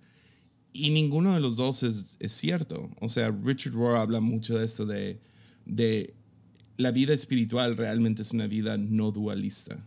[0.72, 2.89] Y ninguno de los dos es, es cierto.
[3.02, 5.20] O sea, Richard Rohr habla mucho de esto de,
[5.66, 6.13] de
[6.78, 9.86] la vida espiritual realmente es una vida no dualista,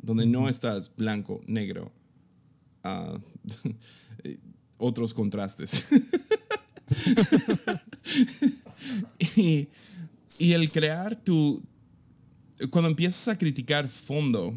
[0.00, 1.92] donde no estás blanco, negro,
[2.84, 3.18] ah,
[4.78, 5.84] otros contrastes.
[9.36, 9.68] y,
[10.38, 11.62] y el crear tu...
[12.70, 14.54] Cuando empiezas a criticar fondo,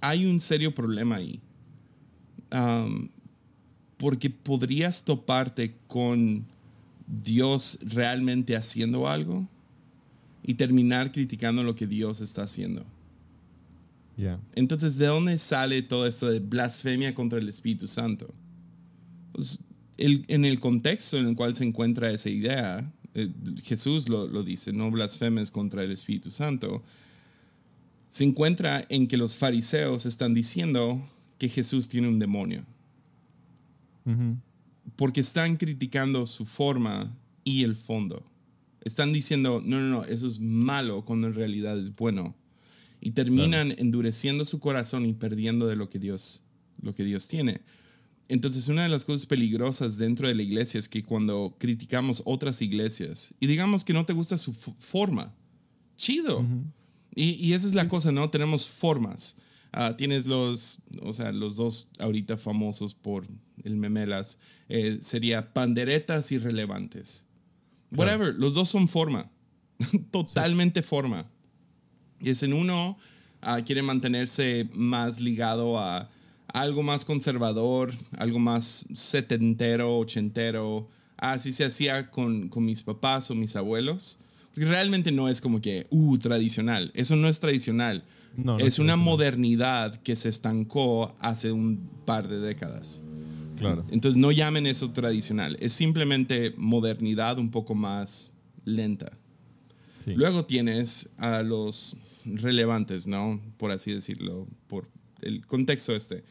[0.00, 1.40] hay un serio problema ahí.
[2.52, 3.08] um,
[3.98, 6.44] porque podrías toparte con
[7.06, 9.48] Dios realmente haciendo algo
[10.42, 12.84] y terminar criticando lo que Dios está haciendo.
[14.16, 14.38] Ya.
[14.54, 18.32] Entonces, ¿de dónde sale todo esto de blasfemia contra el Espíritu Santo?
[19.32, 19.64] Pues,
[19.96, 23.30] el- en el contexto en el cual se encuentra esa idea, eh,
[23.62, 26.84] Jesús lo, lo dice, no blasfemes contra el Espíritu Santo,
[28.10, 31.02] se encuentra en que los fariseos están diciendo
[31.38, 32.64] que Jesús tiene un demonio,
[34.96, 38.22] porque están criticando su forma y el fondo.
[38.82, 42.34] Están diciendo, no, no, no, eso es malo cuando en realidad es bueno.
[43.00, 46.42] Y terminan endureciendo su corazón y perdiendo de lo que Dios,
[46.80, 47.62] lo que Dios tiene.
[48.28, 52.60] Entonces, una de las cosas peligrosas dentro de la iglesia es que cuando criticamos otras
[52.60, 55.32] iglesias y digamos que no te gusta su forma,
[55.96, 56.44] chido.
[57.14, 58.28] y, y esa es la cosa, ¿no?
[58.30, 59.36] Tenemos formas.
[59.72, 63.26] Ah, tienes los, o sea, los dos ahorita famosos por
[63.62, 67.26] el memelas, eh, sería panderetas irrelevantes.
[67.92, 69.30] Whatever, los dos son forma,
[70.10, 71.30] totalmente forma.
[72.20, 72.96] Y es en uno,
[73.42, 76.10] ah, quiere mantenerse más ligado a
[76.52, 80.88] algo más conservador, algo más setentero, ochentero.
[81.16, 84.18] Así se hacía con, con mis papás o mis abuelos.
[84.54, 86.90] Porque realmente no es como que, uh, tradicional.
[86.94, 88.04] Eso no es tradicional.
[88.36, 93.02] No, no es es una modernidad que se estancó hace un par de décadas.
[93.58, 93.84] Claro.
[93.90, 95.56] Entonces no llamen eso tradicional.
[95.60, 99.12] Es simplemente modernidad un poco más lenta.
[100.04, 100.12] Sí.
[100.14, 103.40] Luego tienes a los relevantes, ¿no?
[103.56, 104.88] Por así decirlo, por
[105.26, 106.24] el contexto este.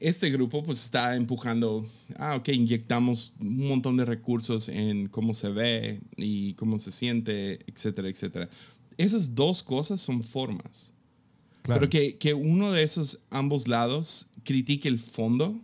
[0.00, 1.86] Este grupo pues está empujando,
[2.16, 7.60] ah, ok, inyectamos un montón de recursos en cómo se ve y cómo se siente,
[7.70, 8.48] etcétera, etcétera.
[8.96, 10.92] Esas dos cosas son formas.
[11.62, 11.80] Claro.
[11.80, 15.60] Pero que, que uno de esos ambos lados critique el fondo,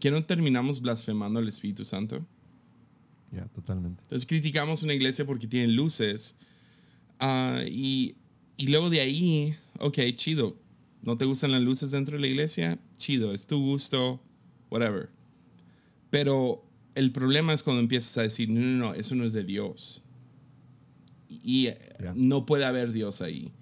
[0.00, 2.26] que no terminamos blasfemando al Espíritu Santo.
[3.30, 4.02] Ya, totalmente.
[4.04, 6.36] Entonces criticamos una iglesia porque tiene luces.
[7.18, 8.16] ah, y,
[8.56, 10.56] y luego de ahí, ok, chido.
[11.02, 12.78] ¿No te gustan las luces dentro de la iglesia?
[12.96, 14.20] Chido, es tu gusto,
[14.70, 15.10] whatever.
[16.10, 19.44] Pero el problema es cuando empiezas a decir, no, no, no, eso no es de
[19.44, 20.02] Dios.
[21.28, 21.78] Y eh,
[22.14, 23.52] no puede haber Dios ahí.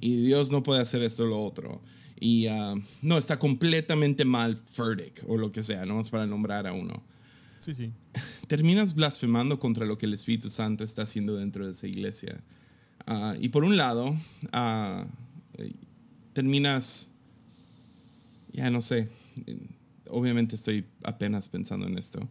[0.00, 1.80] Y Dios no puede hacer esto o lo otro.
[2.18, 6.66] Y ah, no, está completamente mal Furtick o lo que sea, no es para nombrar
[6.66, 7.02] a uno
[7.60, 7.92] Sí, sí.
[8.46, 12.40] terminas blasfemando contra lo que el Espíritu Santo está haciendo dentro de esa iglesia.
[13.06, 14.16] Ah, y por un lado,
[14.52, 15.04] eh,
[16.32, 17.08] terminas,
[18.52, 19.08] ya no sé,
[20.08, 22.28] obviamente estoy apenas pensando en esto,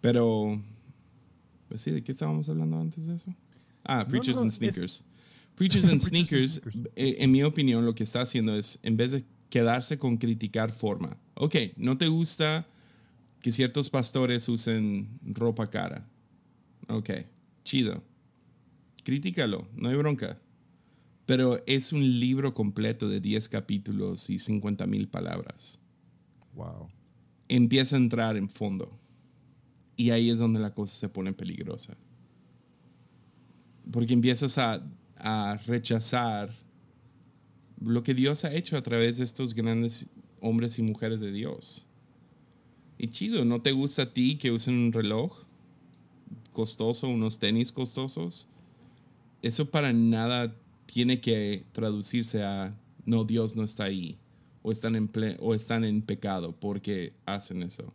[0.00, 0.60] pero,
[1.68, 3.34] pues sí, ¿de qué estábamos hablando antes de eso?
[3.84, 5.04] Ah, Preachers no, and Sneakers.
[5.54, 8.96] Preachers and Preachers and Sneakers, eh, en mi opinión, lo que está haciendo es, en
[8.96, 12.66] vez de quedarse con criticar forma, ok, no te gusta
[13.40, 16.04] que ciertos pastores usen ropa cara.
[16.88, 17.10] Ok,
[17.64, 18.02] chido.
[19.04, 20.38] Críticalo, no hay bronca.
[21.26, 25.80] Pero es un libro completo de 10 capítulos y 50 mil palabras.
[26.54, 26.88] Wow.
[27.48, 28.96] Empieza a entrar en fondo.
[29.96, 31.96] Y ahí es donde la cosa se pone peligrosa.
[33.90, 34.82] Porque empiezas a,
[35.16, 36.50] a rechazar
[37.80, 40.08] lo que Dios ha hecho a través de estos grandes
[40.40, 41.86] hombres y mujeres de Dios.
[42.98, 45.44] Y chido, ¿no te gusta a ti que usen un reloj
[46.52, 48.48] costoso, unos tenis costosos?
[49.42, 54.16] Eso para nada tiene que traducirse a no, Dios no está ahí
[54.62, 57.92] o están en, ple- o están en pecado porque hacen eso.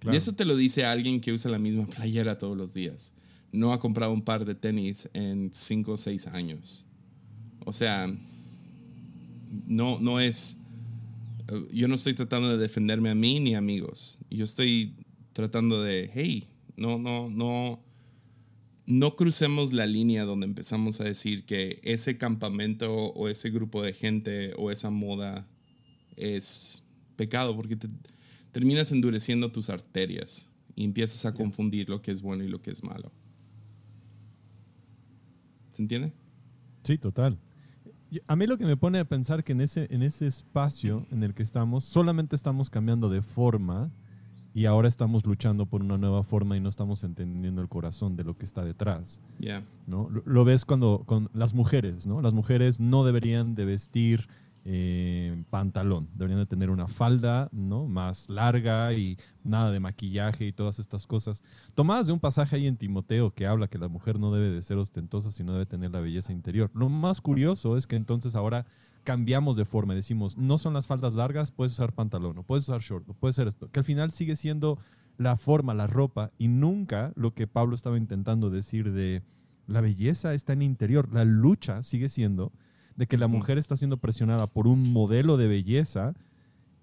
[0.00, 0.14] Claro.
[0.14, 3.12] Y eso te lo dice alguien que usa la misma playera todos los días.
[3.52, 6.84] No ha comprado un par de tenis en 5 o 6 años.
[7.64, 8.06] O sea,
[9.66, 10.56] no, no es...
[11.48, 14.18] eh, Yo no estoy tratando de defenderme a mí ni a amigos.
[14.30, 14.92] Yo estoy
[15.32, 16.44] tratando de, hey,
[16.76, 17.80] no, no, no,
[18.86, 23.92] no crucemos la línea donde empezamos a decir que ese campamento o ese grupo de
[23.92, 25.46] gente o esa moda
[26.16, 26.84] es
[27.16, 27.88] pecado porque te
[28.52, 32.70] terminas endureciendo tus arterias y empiezas a confundir lo que es bueno y lo que
[32.70, 33.10] es malo.
[35.70, 36.12] ¿Se entiende?
[36.82, 37.38] Sí, total.
[38.28, 41.24] A mí lo que me pone a pensar que en ese, en ese espacio en
[41.24, 43.90] el que estamos, solamente estamos cambiando de forma
[44.54, 48.24] y ahora estamos luchando por una nueva forma y no estamos entendiendo el corazón de
[48.24, 49.20] lo que está detrás.
[49.86, 50.08] ¿no?
[50.08, 52.22] Lo, lo ves cuando con las mujeres, ¿no?
[52.22, 54.28] Las mujeres no deberían de vestir
[54.66, 56.08] eh, pantalón.
[56.14, 57.86] Deberían de tener una falda ¿no?
[57.86, 61.44] más larga y nada de maquillaje y todas estas cosas.
[61.74, 64.62] Tomadas de un pasaje ahí en Timoteo que habla que la mujer no debe de
[64.62, 66.70] ser ostentosa, sino debe tener la belleza interior.
[66.72, 68.64] Lo más curioso es que entonces ahora
[69.04, 69.94] cambiamos de forma.
[69.94, 73.36] Decimos, no son las faldas largas, puedes usar pantalón, o puedes usar short, o puedes
[73.36, 73.70] hacer esto.
[73.70, 74.78] Que al final sigue siendo
[75.16, 79.22] la forma, la ropa, y nunca lo que Pablo estaba intentando decir de
[79.66, 81.08] la belleza está en el interior.
[81.12, 82.52] La lucha sigue siendo
[82.96, 86.14] de que la mujer está siendo presionada por un modelo de belleza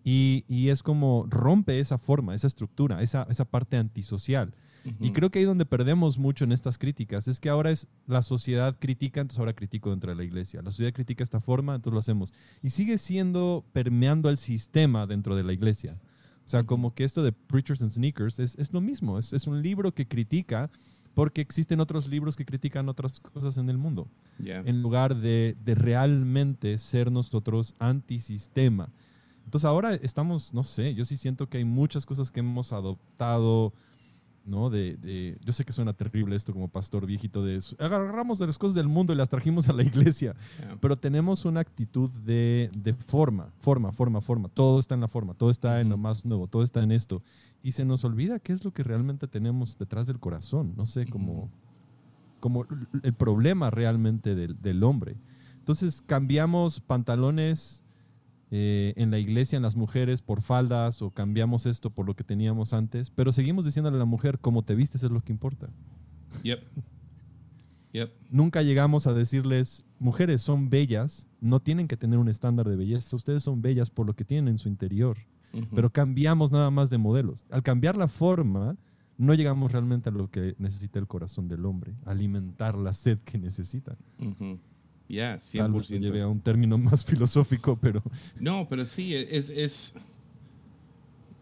[0.04, 4.54] y, y es como rompe esa forma, esa estructura, esa, esa parte antisocial.
[5.00, 8.22] Y creo que ahí donde perdemos mucho en estas críticas es que ahora es la
[8.22, 10.62] sociedad critica, entonces ahora critico dentro de la iglesia.
[10.62, 12.34] La sociedad critica esta forma, entonces lo hacemos.
[12.64, 15.98] Y sigue siendo permeando el sistema dentro de la iglesia.
[16.46, 19.48] O sea, como que esto de Preachers and Sneakers es, es lo mismo, es, es,
[19.48, 20.72] un libro que critica
[21.14, 24.08] porque existen otros libros que critican otras cosas en el mundo.
[24.44, 28.90] En lugar de, de realmente ser nosotros antisistema.
[29.46, 33.74] Entonces ahora estamos, no sé, yo sí siento que hay muchas cosas que hemos adoptado
[34.46, 34.70] ¿no?
[34.70, 38.76] De, yo sé que suena terrible esto como pastor viejito de agarramos de las cosas
[38.76, 40.36] del mundo y las trajimos a la iglesia,
[40.80, 42.70] pero tenemos una actitud de,
[43.08, 44.50] forma, forma, forma, forma.
[44.50, 47.22] Todo está en la forma, todo está en lo más nuevo, todo está en esto.
[47.64, 51.06] Y se nos olvida qué es lo que realmente tenemos detrás del corazón, no sé,
[51.06, 51.50] como,
[52.40, 52.66] como
[53.04, 55.18] el problema realmente del, del hombre.
[55.60, 57.84] Entonces cambiamos pantalones
[58.54, 62.26] eh, en la iglesia, en las mujeres, por faldas o cambiamos esto por lo que
[62.26, 65.70] teníamos antes, pero seguimos diciéndole a la mujer, como te vistes es lo que importa.
[66.44, 66.62] Yep.
[67.94, 68.12] Yep.
[68.30, 73.16] Nunca llegamos a decirles, mujeres son bellas, no tienen que tener un estándar de belleza,
[73.16, 75.18] ustedes son bellas por lo que tienen en su interior,
[75.74, 77.46] pero cambiamos nada más de modelos.
[77.52, 78.78] Al cambiar la forma,
[79.18, 83.38] no llegamos realmente a lo que necesita el corazón del hombre, alimentar la sed que
[83.38, 83.98] necesita.
[85.12, 86.00] Ya, 100%.
[86.00, 88.02] lleve a un término más filosófico, pero...
[88.40, 89.50] No, pero sí, es...
[89.50, 89.94] es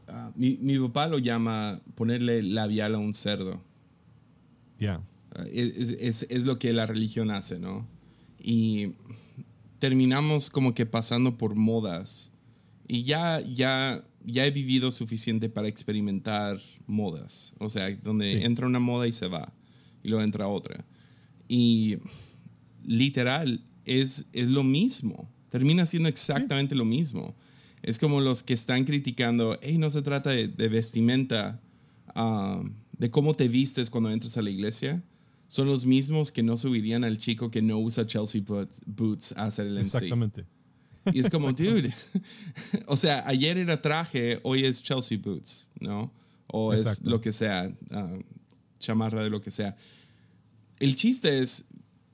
[0.07, 3.61] ah, mi, mi, papá lo llama ponerle labial a un cerdo.
[4.79, 5.03] Ya.
[5.35, 7.87] Ah, es, es, es, lo que la religión hace, ¿no?
[8.39, 8.93] Y
[9.77, 12.31] terminamos como que pasando por modas.
[12.87, 17.53] Y ya, ya, ya he vivido suficiente para experimentar modas.
[17.59, 19.53] O sea, donde entra una moda y se va.
[20.01, 20.83] Y luego entra otra.
[21.47, 21.97] Y
[22.83, 25.29] literal es, es lo mismo.
[25.49, 27.35] Termina siendo exactamente lo mismo.
[27.81, 31.61] Es como los que están criticando, hey, no se trata de, vestimenta,
[32.15, 32.61] ah,
[32.97, 35.01] de cómo te vistes cuando entras a la iglesia.
[35.47, 38.41] Son los mismos que no subirían al chico que no usa Chelsea
[38.85, 39.85] boots a hacer el MC.
[39.85, 40.45] Exactamente.
[41.13, 41.93] Y es como, dude,
[42.87, 46.13] o sea, ayer era traje, hoy es Chelsea boots, ¿no?
[46.47, 48.17] O es lo que sea, ah,
[48.79, 49.75] chamarra de lo que sea.
[50.79, 51.65] El chiste es,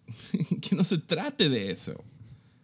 [0.62, 2.03] que no se trate de eso.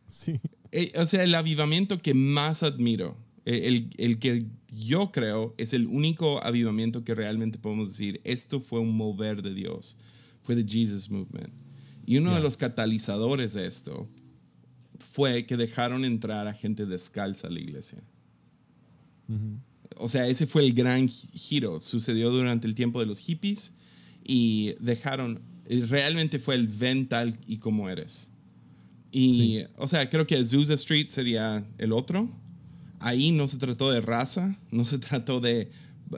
[0.08, 0.40] Sí.
[0.72, 5.74] Eh, o sea, el avivamiento que más admiro, eh, el, el, que yo creo es
[5.74, 9.98] el único avivamiento que realmente podemos decir, esto fue un mover de Dios,
[10.44, 11.54] fue the Jesus Movement.
[12.06, 14.10] Y uno de los catalizadores de esto
[15.14, 18.02] fue que dejaron entrar a gente descalza a la iglesia.
[19.98, 21.80] O sea, ese fue el gran giro.
[21.80, 23.74] Sucedió durante el tiempo de los hippies
[24.24, 25.42] y dejaron
[25.80, 28.32] realmente fue el ven tal y como eres.
[29.12, 32.30] Y, o sea, creo que Azusa Street sería el otro.
[33.00, 35.72] Ahí no se trató de raza, no se trató de,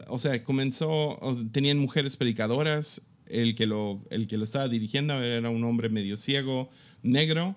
[0.08, 1.20] o sea, comenzó,
[1.52, 6.18] tenían mujeres predicadoras, el que, lo, el que lo estaba dirigiendo era un hombre medio
[6.18, 6.70] ciego,
[7.02, 7.56] negro.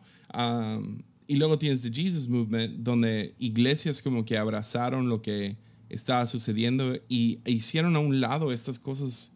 [1.26, 5.56] y luego tienes The Jesus Movement, donde iglesias como que abrazaron lo que
[5.88, 9.32] estaba sucediendo y hicieron a un lado estas cosas,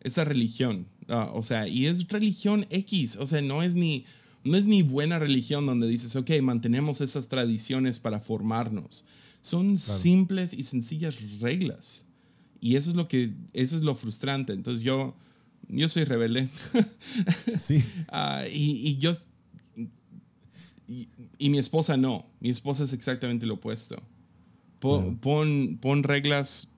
[0.00, 0.86] esta religión.
[1.08, 4.04] Ah, o sea, y es religión X, o sea, no es ni,
[4.42, 9.04] no es ni buena religión donde dices, ok, mantenemos esas tradiciones para formarnos.
[9.40, 12.06] Son simples y sencillas reglas.
[12.60, 14.54] Y eso es lo que, eso es lo frustrante.
[14.54, 15.14] Entonces yo,
[15.68, 16.48] yo soy rebelde.
[17.60, 17.84] sí.
[18.08, 19.10] Ah, y, y, yo,
[20.88, 22.26] y, mi esposa no.
[22.40, 24.02] Mi esposa es exactamente lo opuesto.
[24.78, 26.68] Pon, pon, pon reglas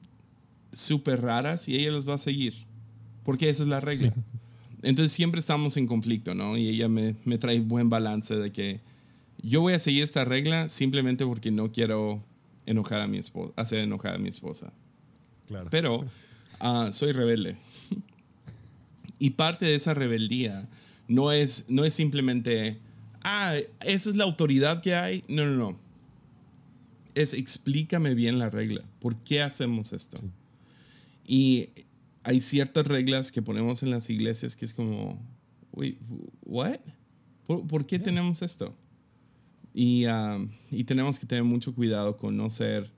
[0.72, 2.65] súper raras y ella las va a seguir
[3.26, 4.14] porque esa es la regla.
[4.82, 6.56] Entonces siempre estamos en conflicto, ¿no?
[6.56, 8.80] Y ella me, me, trae buen balance de que
[9.42, 12.22] yo voy a seguir esta regla simplemente porque no quiero
[12.66, 14.72] enojar a mi esposa, hacer enojar a mi esposa.
[15.48, 15.68] Claro.
[15.70, 16.06] Pero
[16.60, 17.56] uh, soy rebelde.
[19.18, 20.68] y parte de esa rebeldía
[21.08, 22.78] no es, no es simplemente,
[23.24, 23.54] ah,
[23.84, 25.24] esa es la autoridad que hay.
[25.26, 25.78] No, no, no.
[27.16, 28.82] Es explícame bien la regla.
[29.00, 30.18] ¿Por qué hacemos esto?
[30.18, 30.30] Sí.
[31.26, 31.68] Y
[32.26, 35.24] hay ciertas reglas que ponemos en las iglesias que es como,
[35.70, 35.96] wait,
[36.44, 36.80] what?
[37.46, 38.76] ¿Por, qué tenemos esto?
[39.72, 42.90] Y, um, y tenemos que tener mucho cuidado con no ser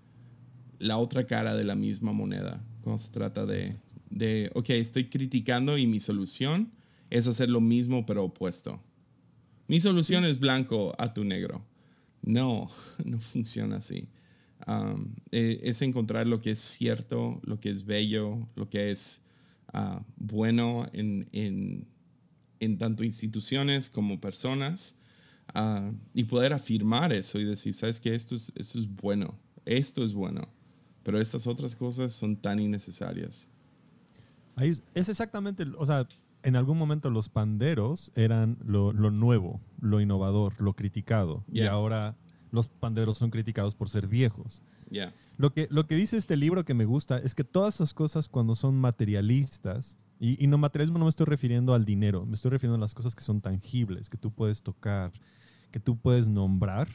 [0.79, 3.77] la otra cara de la misma moneda cuando se trata de,
[4.09, 6.73] de, ok, estoy criticando y mi solución
[7.11, 8.83] es hacer lo mismo pero opuesto.
[9.67, 11.63] Mi solución es blanco a tu negro.
[12.23, 12.71] No,
[13.05, 14.09] no funciona así.
[14.69, 19.23] Um, e- es encontrar lo que es cierto, lo que es bello, lo que es
[19.73, 21.87] ah, bueno en, en,
[22.61, 24.99] en tanto instituciones como personas
[25.55, 30.05] ah, y poder afirmar eso y decir, sabes que esto es, esto es bueno, esto
[30.05, 30.47] es bueno,
[31.03, 33.49] pero estas otras cosas son tan innecesarias.
[34.55, 36.07] Ahí es- exactamente, o sea,
[36.43, 41.43] en algún momento los panderos eran lo, lo nuevo, lo innovador, lo criticado.
[41.51, 42.17] Y ahora
[42.51, 44.63] los panderos son criticados por ser viejos.
[45.37, 48.29] Lo que, lo que dice este libro que me gusta es que todas esas cosas
[48.29, 52.51] cuando son materialistas, y, y no materialismo no me estoy refiriendo al dinero, me estoy
[52.51, 55.13] refiriendo a las cosas que son tangibles, que tú puedes tocar,
[55.71, 56.89] que tú puedes nombrar,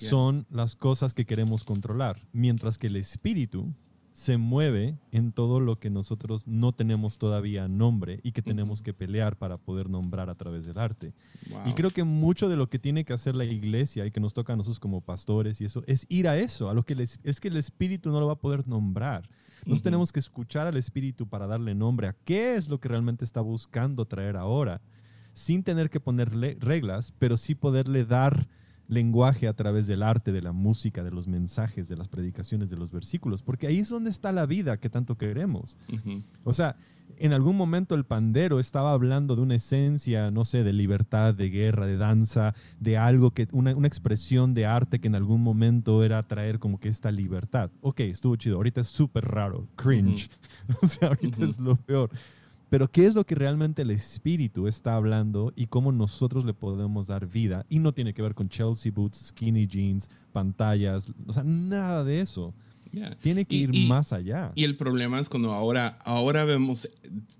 [0.00, 0.08] Yeah.
[0.08, 3.74] son las cosas que queremos controlar, mientras que el espíritu
[4.12, 8.92] se mueve en todo lo que nosotros no tenemos todavía nombre y que tenemos que
[8.92, 11.14] pelear para poder nombrar a través del arte.
[11.48, 11.62] wow.
[11.66, 14.34] Y creo que mucho de lo que tiene que hacer la iglesia y que nos
[14.34, 17.18] toca a nosotros como pastores y eso, es ir a eso, a lo que les-
[17.24, 19.22] es que el Espíritu no lo va a poder nombrar.
[19.60, 19.84] Nosotros Ujú.
[19.84, 23.40] tenemos que escuchar al Espíritu para darle nombre a qué es lo que realmente está
[23.40, 24.82] buscando traer ahora,
[25.32, 28.46] sin tener que ponerle reglas, pero sí poderle dar
[28.92, 32.76] lenguaje a través del arte, de la música, de los mensajes, de las predicaciones, de
[32.76, 35.76] los versículos, porque ahí es donde está la vida que tanto queremos.
[36.44, 36.76] O sea,
[37.18, 41.50] en algún momento el pandero estaba hablando de una esencia, no sé, de libertad, de
[41.50, 46.02] guerra, de danza, de algo que, una, una expresión de arte que en algún momento
[46.02, 47.70] era traer como que esta libertad.
[47.80, 48.56] Ok, estuvo chido.
[48.56, 50.30] Ahorita es súper raro, cringe.
[50.82, 52.10] O sea, ahorita es lo peor.
[52.72, 57.06] Pero ¿qué es lo que realmente el espíritu está hablando y cómo nosotros le podemos
[57.08, 57.66] dar vida?
[57.68, 62.22] Y no tiene que ver con Chelsea boots, skinny jeans, pantallas, o sea, nada de
[62.22, 62.54] eso.
[63.20, 64.52] Tiene que Y- ir y- más allá.
[64.54, 66.88] Y el problema es cuando ahora, ahora vemos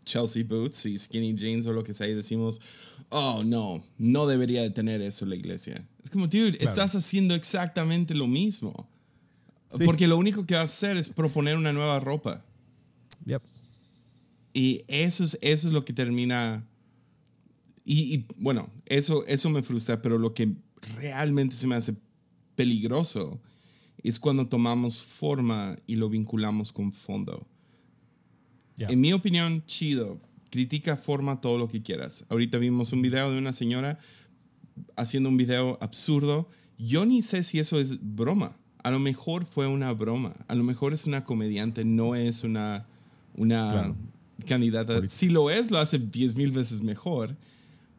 [0.05, 2.61] Chelsea Boots y Skinny Jeans o lo que sea y decimos,
[3.09, 5.83] oh, no, no debería de tener eso la iglesia.
[6.05, 6.69] Es como, dude, Claro.
[6.71, 8.87] estás haciendo exactamente lo mismo.
[9.71, 9.85] Sí.
[9.87, 12.45] Porque lo único que vas a hacer es proponer una nueva ropa.
[14.53, 16.67] Y eso es, eso es lo que termina...
[17.85, 20.55] Y, y, bueno, eso, eso me frustra, pero lo que
[20.97, 21.95] realmente se me hace
[22.55, 23.41] peligroso
[24.03, 27.47] es cuando tomamos forma y lo vinculamos con fondo.
[28.77, 28.89] Ya.
[28.89, 30.21] En mi opinión, chido.
[30.51, 32.25] Critica forma todo lo que quieras.
[32.29, 33.99] Ahorita vimos un video de una señora
[34.97, 36.49] haciendo un video absurdo.
[36.79, 38.57] Yo ni sé si eso es broma.
[38.83, 40.35] A lo mejor fue una broma.
[40.49, 42.87] A lo mejor es una comediante, no es una,
[43.35, 43.97] una Claro.
[44.45, 45.07] Candidata.
[45.09, 47.37] Si lo es, lo hace 10 mil veces mejor.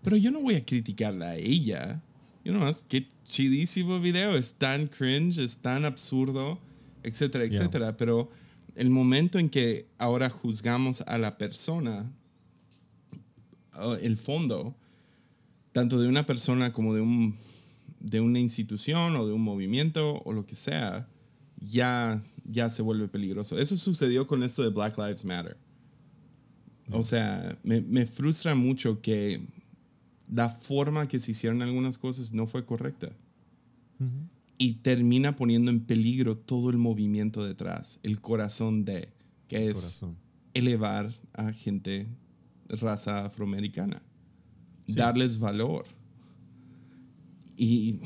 [0.02, 2.02] Pero yo no voy a criticarla a ella.
[2.44, 4.36] Yo nomás, qué chidísimo video.
[4.36, 6.60] Es tan cringe, es tan absurdo,
[7.04, 7.60] etcétera, Yeah.
[7.60, 7.98] etcétera.
[7.98, 8.30] Pero
[8.76, 12.12] el momento en que ahora juzgamos a la persona,
[14.02, 14.76] el fondo,
[15.72, 17.36] tanto de una persona como de, un,
[18.00, 21.08] de una institución o de un movimiento o lo que sea,
[21.60, 23.58] ya, ya se vuelve peligroso.
[23.58, 25.58] Eso sucedió con esto de Black Lives Matter.
[26.92, 29.42] O sea, me, me frustra mucho que
[30.32, 33.08] la forma que se hicieron algunas cosas no fue correcta
[34.00, 34.10] Ujú.
[34.58, 39.10] y termina poniendo en peligro todo el movimiento detrás, el corazón de,
[39.48, 40.18] que El es corazón.
[40.54, 42.08] elevar a gente
[42.68, 44.02] raza afroamericana,
[44.88, 44.94] Sí.
[44.96, 45.86] darles valor.
[47.56, 48.00] Y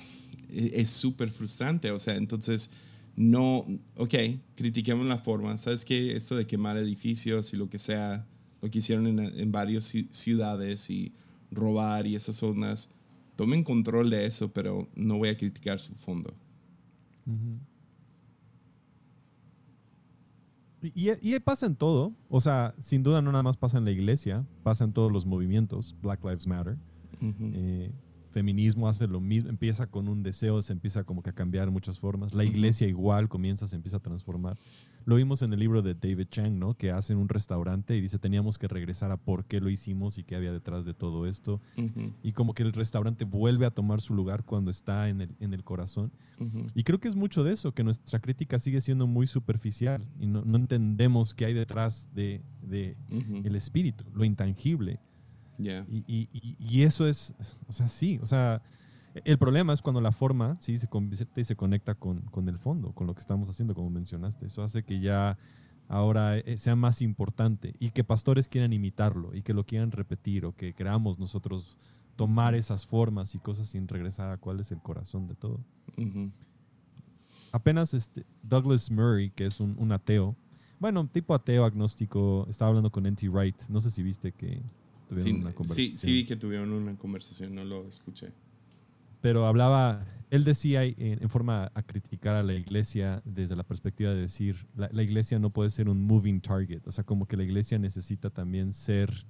[0.49, 2.69] e- es súper frustrante, o sea, entonces
[3.15, 3.65] no,
[3.95, 4.13] ok,
[4.55, 6.15] critiquemos la forma, ¿sabes qué?
[6.15, 8.27] Esto de quemar edificios y lo que sea,
[8.61, 11.13] lo que hicieron en, en varias ci- ciudades y
[11.51, 12.89] robar y esas zonas,
[13.35, 16.33] tomen control de eso, pero no voy a criticar su fondo.
[20.81, 22.13] Y, y- y pasa en todo.
[22.29, 25.25] O sea, sin duda no nada más pasa en la iglesia, pasa en todos los
[25.25, 25.95] movimientos.
[26.01, 26.77] Black Lives Matter.
[27.21, 27.91] Eh,
[28.29, 31.73] feminismo hace lo mismo, empieza con un deseo, se empieza como que a cambiar en
[31.73, 32.33] muchas formas.
[32.33, 34.57] La iglesia igual comienza, se empieza a transformar.
[35.05, 36.73] Lo vimos en el libro de David Chang, ¿no?
[36.73, 40.25] Que hacen un restaurante y dice, teníamos que regresar a por qué lo hicimos y
[40.25, 41.61] qué había detrás de todo esto.
[42.23, 45.53] Y como que el restaurante vuelve a tomar su lugar cuando está en el, en
[45.53, 46.11] el corazón.
[46.75, 50.27] Y creo que es mucho de eso, que nuestra crítica sigue siendo muy superficial y
[50.27, 52.97] no, no entendemos qué hay detrás de, de
[53.45, 54.99] el espíritu, lo intangible.
[55.89, 57.33] Y, y- y- y eso es,
[57.67, 58.61] o sea, sí, o sea,
[59.25, 62.59] el problema es cuando la forma, sí, se convierte y se conecta con, con el
[62.59, 64.45] fondo, con lo que estamos haciendo, como mencionaste.
[64.45, 65.37] Eso hace que ya
[65.87, 70.45] ahora eh, sea más importante y que pastores quieran imitarlo y que lo quieran repetir
[70.45, 71.77] o que creamos nosotros
[72.15, 75.59] tomar esas formas y cosas sin regresar a cuál es el corazón de todo.
[77.51, 80.35] Apenas este, Douglas Murray, que es un, un ateo,
[80.79, 83.29] bueno, tipo ateo agnóstico, estaba hablando con N.T.
[83.29, 83.63] Wright.
[83.69, 84.61] No sé si viste que
[85.07, 85.93] tuvieron Sí, una sí, conversación.
[85.97, 88.31] sí vi que tuvieron una conversación, no lo escuché.
[89.21, 94.13] pero hablaba, él decía en, en forma a criticar a la iglesia desde la perspectiva
[94.13, 97.35] de decir, la, la iglesia no puede ser un moving target, o sea, como que
[97.37, 99.25] la iglesia necesita también ser,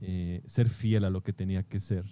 [0.00, 2.04] eh, ser fiel a lo que tenía que ser.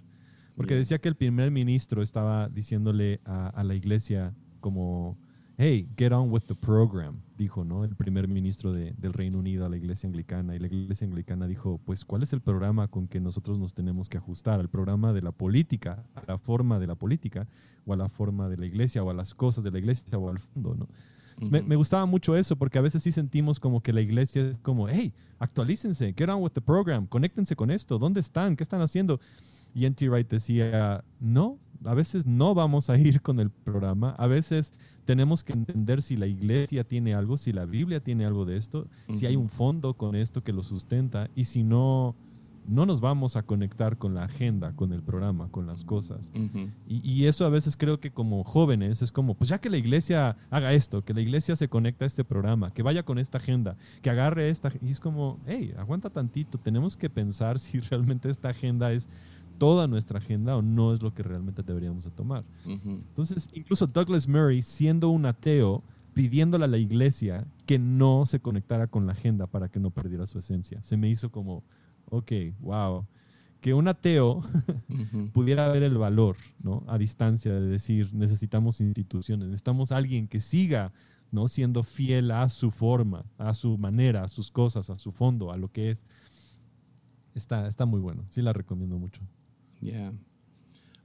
[0.55, 5.17] Porque decía que el primer ministro estaba diciéndole a, a la iglesia como,
[5.59, 7.85] hey, get on with the program, dijo, ¿no?
[7.85, 10.55] El primer ministro de- del Reino Unido a la iglesia anglicana.
[10.55, 14.09] Y la iglesia anglicana dijo, pues, ¿cuál es el programa con que nosotros nos tenemos
[14.09, 14.61] que ajustar?
[14.61, 17.49] ¿Al programa de la política, a la forma de la política,
[17.85, 20.31] o a la forma de la iglesia, o a las cosas de la iglesia, o
[20.31, 20.89] al fondo, ¿no?
[21.51, 24.59] Me, me gustaba mucho eso porque a veces sí sentimos como que la iglesia es
[24.59, 28.57] como, hey, actualícense, get on with the program, conéctense con esto, ¿dónde están?
[28.57, 29.21] ¿Qué están haciendo?
[29.73, 30.09] Y N.T.
[30.09, 34.73] Wright decía, no, a veces no vamos a ir con el programa, a veces
[35.09, 38.87] tenemos que entender si la iglesia tiene algo, si la Biblia tiene algo de esto,
[39.15, 42.15] si hay un fondo con esto que lo sustenta y si no,
[42.67, 46.31] no nos vamos a conectar con la agenda, con el programa, con las cosas.
[46.87, 49.79] Y, y eso a veces creo que como jóvenes es como, pues ya que la
[49.79, 53.39] iglesia haga esto, que la iglesia se conecta a este programa, que vaya con esta
[53.39, 54.71] agenda, que agarre esta...
[54.83, 59.09] Y es como, hey, aguanta tantito, tenemos que pensar si realmente esta agenda es
[59.59, 62.45] toda nuestra agenda o no es lo que realmente deberíamos de tomar.
[62.65, 65.83] Entonces, incluso Douglas Murray, siendo un ateo,
[66.15, 70.27] pidiéndole a la iglesia que no se conectara con la agenda para que no perdiera
[70.27, 70.83] su esencia.
[70.83, 71.63] Se me hizo como,
[72.07, 73.07] ok, wow.
[73.61, 74.43] Que un ateo
[75.33, 76.85] pudiera ver el valor, ¿no?
[76.89, 80.93] A distancia de decir, necesitamos instituciones, necesitamos alguien que siga,
[81.31, 81.47] ¿no?
[81.47, 85.57] Siendo fiel a su forma, a su manera, a sus cosas, a su fondo, a
[85.57, 86.05] lo que es.
[87.35, 88.25] Está, está muy bueno.
[88.29, 89.23] Sí la recomiendo mucho.
[89.81, 90.13] Yeah.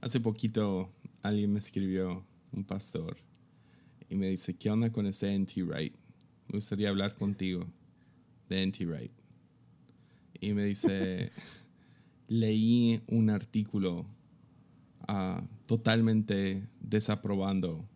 [0.00, 0.90] Hace poquito
[1.22, 3.16] alguien me escribió, un pastor,
[4.08, 5.62] y me dice, ¿qué onda con ese N.T.
[5.62, 5.94] Wright?
[6.48, 7.66] Me gustaría hablar contigo
[8.48, 8.84] de N.T.
[8.86, 9.12] Wright.
[10.40, 11.32] Y me dice,
[12.28, 14.06] leí un artículo
[15.08, 17.88] ah, totalmente desaprobando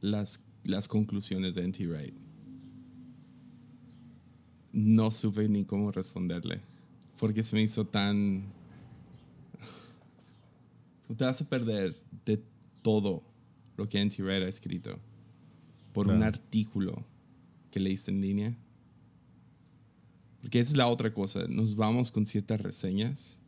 [0.00, 1.86] las, las conclusiones de N.T.
[1.86, 2.14] Wright.
[4.72, 6.60] No supe ni cómo responderle,
[7.18, 8.44] porque se me hizo tan
[11.06, 12.42] Tú te vas a perder de
[12.82, 13.22] todo
[13.76, 14.22] lo que N.T.
[14.22, 14.98] Wright ha escrito
[15.92, 17.04] por un artículo
[17.70, 18.56] que leíste en línea.
[20.40, 21.46] Porque esa es la otra cosa.
[21.48, 23.38] Nos vamos con ciertas reseñas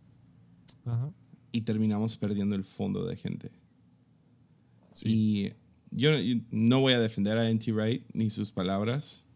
[0.84, 1.10] Ajá.
[1.52, 3.50] y terminamos perdiendo el fondo de gente.
[4.94, 5.08] Sí.
[5.90, 7.72] Y yo, yo no voy a defender a N.T.
[7.72, 9.26] Wright ni sus palabras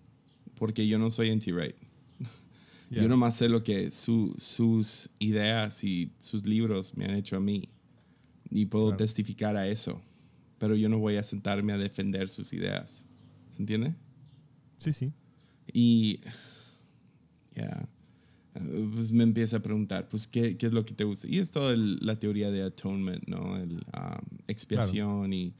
[0.56, 1.52] porque yo no soy N.T.
[1.52, 1.76] Wright.
[2.90, 3.02] Yeah.
[3.02, 7.40] Yo nomás sé lo que su- sus ideas y sus libros me han hecho a
[7.40, 7.68] mí.
[8.50, 8.96] Y puedo Claro.
[8.98, 10.00] testificar a eso.
[10.58, 13.06] Pero yo no voy a sentarme a defender sus ideas.
[13.52, 13.94] ¿Se entiende?
[14.78, 15.12] Sí, sí.
[15.72, 16.20] Y
[17.54, 17.88] ya,
[18.54, 21.28] eh, pues me empieza a preguntar, pues, ¿qué, qué es lo que te gusta?
[21.28, 23.56] Y es toda el- la teoría de atonement, ¿no?
[23.56, 25.52] El, ah, expiación y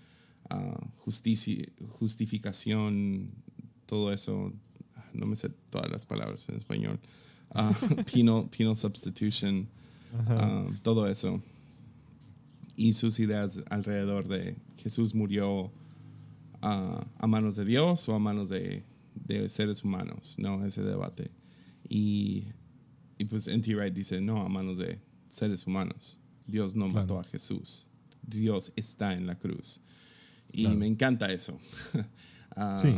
[0.51, 1.69] ah, justici-
[1.99, 3.31] justificación,
[3.87, 4.53] todo eso.
[5.13, 6.99] No me sé todas las palabras en español.
[7.51, 7.71] Ah,
[8.15, 9.67] penal, penal substitution,
[10.29, 11.43] ah, todo eso.
[12.81, 15.73] Y sus ideas alrededor de Jesús murió
[16.63, 18.85] a, a manos de Dios o a manos de,
[19.17, 20.65] de seres humanos, ¿no?
[20.65, 21.33] Ese debate.
[21.89, 22.45] Y,
[23.19, 23.75] y pues N.T.
[23.75, 26.21] Wright dice, no, a manos de seres humanos.
[26.47, 27.01] Dios no Claro.
[27.01, 27.89] mató a Jesús.
[28.23, 29.81] Dios está en la cruz.
[30.53, 30.79] Y Claro.
[30.79, 31.59] me encanta eso.
[32.57, 32.95] Ah, Sí.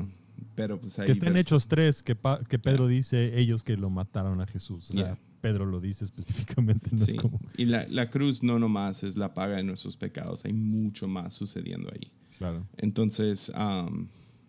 [0.55, 1.07] Pero pues ahí...
[1.07, 4.47] Que estén ves- Hechos tres, que, Pa- que Pedro dice ellos que lo mataron a
[4.47, 4.89] Jesús.
[4.91, 5.19] O sea, Yeah.
[5.41, 7.13] Pedro lo dice específicamente, no Sí.
[7.13, 7.41] es como...
[7.57, 11.35] Y la, la cruz no nomás es la paga de nuestros pecados, hay mucho más
[11.35, 12.11] sucediendo ahí.
[12.39, 12.67] Claro.
[12.79, 14.09] Entonces, um,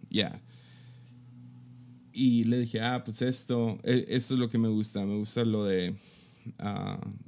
[0.09, 0.41] ya.
[2.13, 5.05] Y le dije, ah, pues esto, e- esto es lo que me gusta.
[5.05, 5.95] Me gusta lo de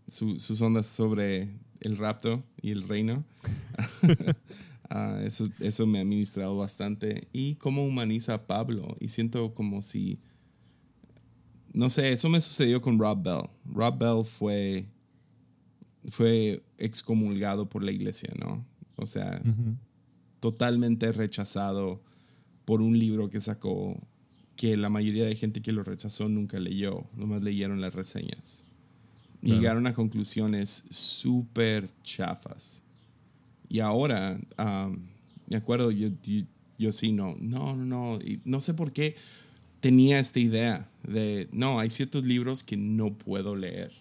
[0.08, 1.50] su- sus ondas sobre
[1.82, 3.24] el rapto y el reino.
[4.96, 7.28] Ah, eso, eso me ha ministrado bastante.
[7.34, 8.96] Y cómo humaniza a Pablo.
[9.00, 10.20] Y siento como si,
[11.74, 13.50] no sé, eso me sucedió con Rob Bell.
[13.66, 14.86] Rob Bell fue,
[16.10, 18.64] fue excomulgado por la iglesia, ¿no?
[18.96, 19.76] O sea, Ujú.
[20.40, 22.02] totalmente rechazado
[22.66, 24.00] por un libro que sacó
[24.56, 28.64] que la mayoría de gente que lo rechazó nunca leyó, nomás leyeron las reseñas.
[29.42, 29.60] Claro.
[29.60, 32.82] llegaron a conclusiones súper chafas.
[33.68, 35.08] Y ahora, am,
[35.48, 36.46] me acuerdo, yo, yo,
[36.78, 39.16] yo sí, no, no, no, no, y no sé por qué
[39.84, 43.92] tenía esta idea de, no, hay ciertos libros que no puedo leer,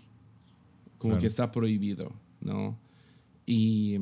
[0.97, 1.21] como Claro.
[1.21, 2.79] que está prohibido, ¿no?
[3.47, 3.99] Y,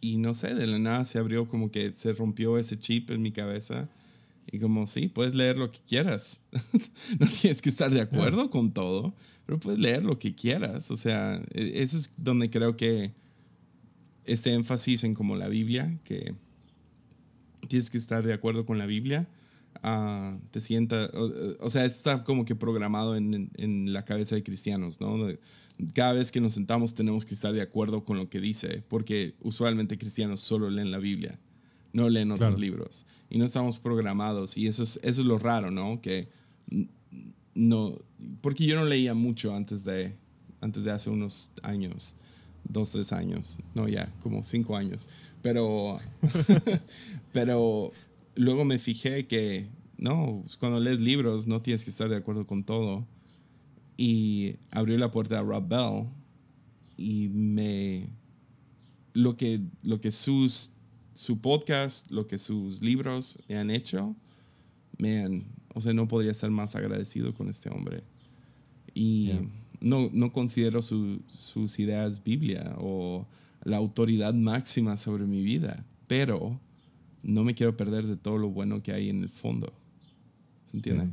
[0.00, 3.20] y no sé, de la nada se abrió como que se rompió ese chip en
[3.20, 3.88] mi cabeza.
[4.46, 6.40] Y como, sí, puedes leer lo que quieras.
[7.18, 9.12] no tienes que estar de acuerdo con todo,
[9.44, 10.88] pero puedes leer lo que quieras.
[10.92, 13.10] O sea, e, eso es donde creo que
[14.24, 16.36] este énfasis en como la Biblia, que
[17.66, 19.26] tienes que estar de acuerdo con la Biblia,
[19.82, 21.10] ah, te sienta,
[21.60, 25.28] o, sea, está como que programado en, en, la cabeza de cristianos, ¿no?
[25.94, 29.34] Cada vez que nos sentamos tenemos que estar de acuerdo con lo que dice, porque
[29.40, 31.38] usualmente cristianos solo leen la Biblia,
[31.92, 35.70] no leen otros libros, y no estamos programados, y eso es, eso es lo raro,
[35.70, 36.00] ¿no?
[36.00, 36.28] Que
[37.54, 37.98] no,
[38.40, 40.14] porque yo no leía mucho antes de,
[40.60, 42.16] antes de hace unos años,
[42.64, 45.08] dos, tres años, no, ya, como cinco años,
[45.42, 45.98] pero,
[47.32, 47.92] pero
[48.38, 49.68] luego me fijé que,
[49.98, 53.06] no, pues, cuando lees libros no tienes que estar de acuerdo con todo.
[53.96, 56.08] Y abrió la puerta a Rob Bell
[56.96, 58.08] y me...
[59.12, 60.70] Lo que, lo que sus,
[61.12, 64.14] su podcast, lo que sus libros me han hecho,
[64.98, 68.04] man, o sea, no podría estar más agradecido con este hombre.
[68.94, 69.32] Y
[69.80, 73.26] no, no considero sus ideas Biblia o
[73.64, 76.60] la autoridad máxima sobre mi vida, pero
[77.22, 79.72] no me quiero perder de todo lo bueno que hay en el fondo.
[80.70, 81.08] ¿Se entiende?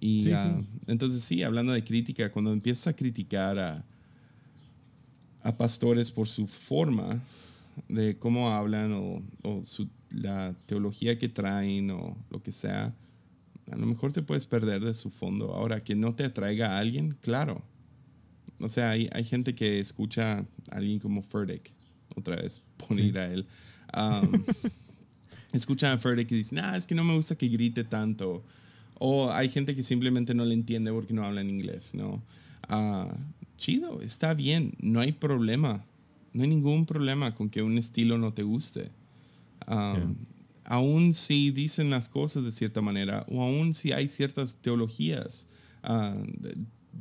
[0.00, 3.84] Y ah, entonces sí, hablando de crítica, cuando empiezas a criticar a,
[5.42, 7.20] a pastores por su forma
[7.88, 9.22] de cómo hablan o,
[10.10, 12.94] la teología que traen o lo que sea,
[13.70, 15.52] a lo mejor te puedes perder de su fondo.
[15.52, 17.62] Ahora, que no te atraiga a alguien, claro.
[18.60, 21.72] O sea, hay, hay gente que escucha a alguien como Furtick,
[22.14, 23.46] otra vez poner a él.
[23.94, 24.44] Um,
[25.56, 28.44] escuchan a Furtick y dicen, nah, es que no me gusta que grite tanto.
[28.98, 32.22] O hay gente que simplemente no le entiende porque no habla en inglés, ¿no?
[32.68, 33.12] Uh,
[33.56, 35.84] chido, está bien, no hay problema.
[36.32, 38.90] No hay ningún problema con que un estilo no te guste.
[39.66, 40.16] Um,
[40.64, 45.48] aún si dicen las cosas de cierta manera, o aún si hay ciertas teologías,
[45.88, 46.22] uh,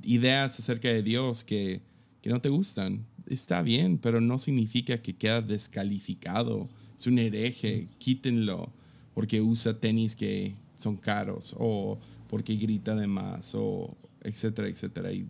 [0.03, 1.81] ideas acerca de Dios que,
[2.21, 7.87] que no te gustan, está bien, pero no significa que queda descalificado es un hereje,
[7.97, 8.71] quítenlo
[9.13, 11.97] porque usa tenis que son caros o
[12.29, 15.11] porque grita de más o etcétera, etcétera.
[15.11, 15.27] Y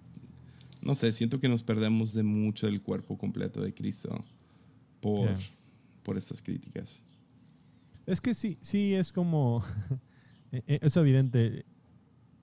[0.82, 4.24] no sé, siento que nos perdemos de mucho del cuerpo completo de Cristo
[5.02, 5.30] por,
[6.04, 7.04] por estas críticas.
[8.06, 9.64] Es que sí, sí, es como,
[10.52, 11.66] e, e, es evidente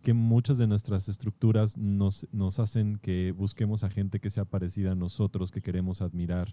[0.02, 4.92] que muchas de nuestras estructuras nos, nos hacen que busquemos a gente que sea parecida
[4.92, 6.52] a nosotros, que queremos admirar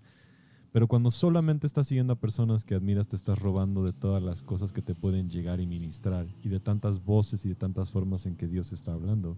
[0.71, 4.43] pero cuando solamente estás siguiendo a personas que admiras, te estás robando de todas las
[4.43, 8.25] cosas que te pueden llegar y ministrar y de tantas voces y de tantas formas
[8.27, 9.37] en que Dios está hablando.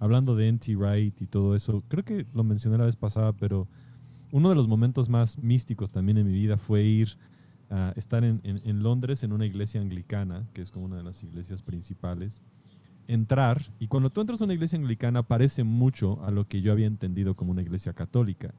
[0.00, 0.74] Hablando de N.T.
[0.74, 3.68] Wright y todo eso, creo que lo mencioné la vez pasada, pero
[4.32, 7.16] uno de los momentos más místicos también en mi vida fue ir
[7.70, 11.22] a estar en, en Londres en una iglesia anglicana, que es como una de las
[11.22, 12.42] iglesias principales
[13.06, 16.72] entrar y cuando tú entras a una iglesia anglicana parece mucho a lo que yo
[16.72, 18.54] había entendido como una iglesia católica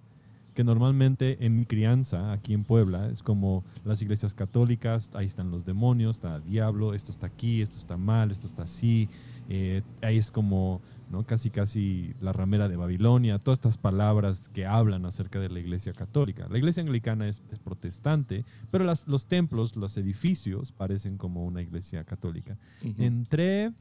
[0.55, 5.51] que normalmente en mi crianza aquí en Puebla es como las iglesias católicas, ahí están
[5.51, 9.09] los demonios, está el diablo, esto está aquí, esto está mal, esto está así,
[9.49, 10.81] eh, ahí es como
[11.11, 11.25] ¿no?
[11.25, 15.91] casi casi la ramera de Babilonia, todas estas palabras que hablan acerca de la iglesia
[15.91, 16.47] católica.
[16.49, 22.03] La iglesia anglicana es, protestante, pero las, los templos, los edificios parecen como una iglesia
[22.05, 22.57] católica.
[22.97, 23.71] Entré...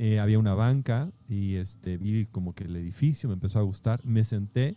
[0.00, 4.00] Eh, había una banca y este, vi como que el edificio me empezó a gustar,
[4.04, 4.76] me senté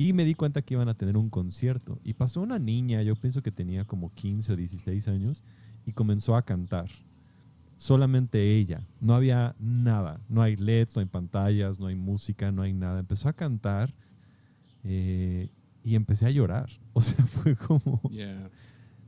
[0.00, 2.00] y me di cuenta que iban a tener un concierto.
[2.02, 5.44] Y pasó una niña, yo pienso que tenía como 15 o 16 años,
[5.84, 6.88] y comenzó a cantar.
[7.76, 8.80] Solamente ella.
[8.98, 10.18] No había nada.
[10.30, 13.00] No hay LEDs, no hay pantallas, no hay música, no hay nada.
[13.00, 13.92] Empezó a cantar
[14.84, 15.50] eh,
[15.84, 16.70] y empecé a llorar.
[16.94, 18.00] O sea, fue como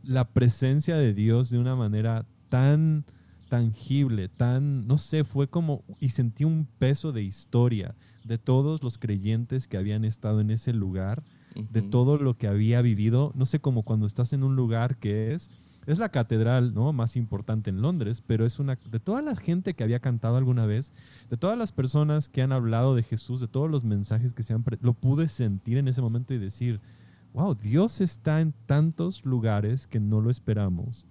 [0.02, 3.06] la presencia de Dios de una manera tan
[3.48, 7.94] tangible, tan, no sé, fue como, y sentí un peso de historia
[8.24, 11.22] de todos los creyentes que habían estado en ese lugar,
[11.54, 15.34] de todo lo que había vivido, no sé, como cuando estás en un lugar que
[15.34, 15.50] es,
[15.86, 16.94] es la catedral ¿no?
[16.94, 20.64] más importante en Londres, pero es una, de toda la gente que había cantado alguna
[20.64, 20.92] vez,
[21.28, 24.54] de todas las personas que han hablado de Jesús, de todos los mensajes que se
[24.54, 26.80] han, lo pude sentir en ese momento y decir,
[27.34, 31.06] wow, Dios está en tantos lugares que no lo esperamos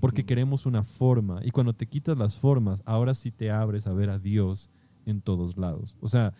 [0.00, 1.40] porque queremos una forma.
[1.44, 4.68] Y cuando te quitas las formas, ahora sí te abres a ver a Dios
[5.04, 5.96] en todos lados.
[6.00, 6.34] O sea,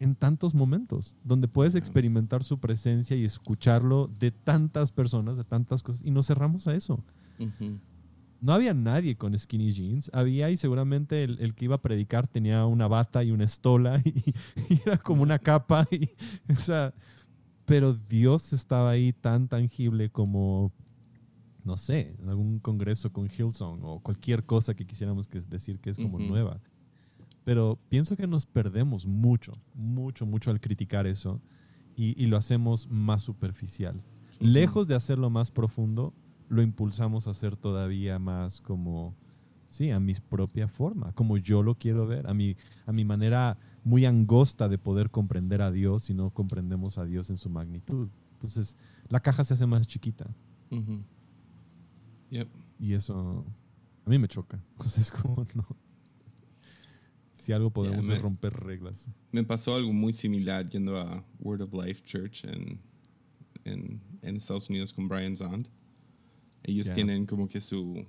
[0.00, 5.82] en tantos momentos donde puedes experimentar su presencia y escucharlo de tantas personas, de tantas
[5.82, 7.02] cosas, y nos cerramos a eso.
[8.40, 12.66] No había nadie con skinny jeans, había y seguramente el, que iba a predicar tenía
[12.66, 14.34] una bata y una estola y,
[14.86, 15.86] era como una capa.
[15.90, 16.08] Y,
[16.52, 16.94] o sea,
[17.64, 20.72] pero Dios estaba ahí tan tangible como,
[21.64, 25.90] no sé, en algún congreso con Hillsong o cualquier cosa que quisiéramos que decir que
[25.90, 26.60] es como nueva.
[27.48, 31.40] Pero pienso que nos perdemos mucho, mucho, mucho al criticar eso
[31.96, 34.02] y, y lo hacemos más superficial.
[34.38, 36.12] Lejos de hacerlo más profundo,
[36.50, 39.14] lo impulsamos a hacer todavía más como,
[39.70, 43.56] sí, a mi propia forma, como yo lo quiero ver, a mi, a mi manera
[43.82, 48.10] muy angosta de poder comprender a Dios y no comprendemos a Dios en su magnitud.
[48.34, 48.76] Entonces,
[49.08, 50.26] la caja se hace más chiquita
[50.70, 51.00] Ujú.
[52.28, 52.48] Yep.
[52.78, 53.46] y eso
[54.04, 54.60] a mí me choca.
[54.76, 55.64] O sea, es como, no.
[57.38, 59.08] Si algo podemos me- es romper reglas.
[59.32, 62.80] Me pasó algo muy similar yendo a Word of Life Church en,
[63.64, 65.68] en, en Estados Unidos con Brian Zand.
[66.64, 66.94] Ellos Ya.
[66.94, 68.04] tienen como que su...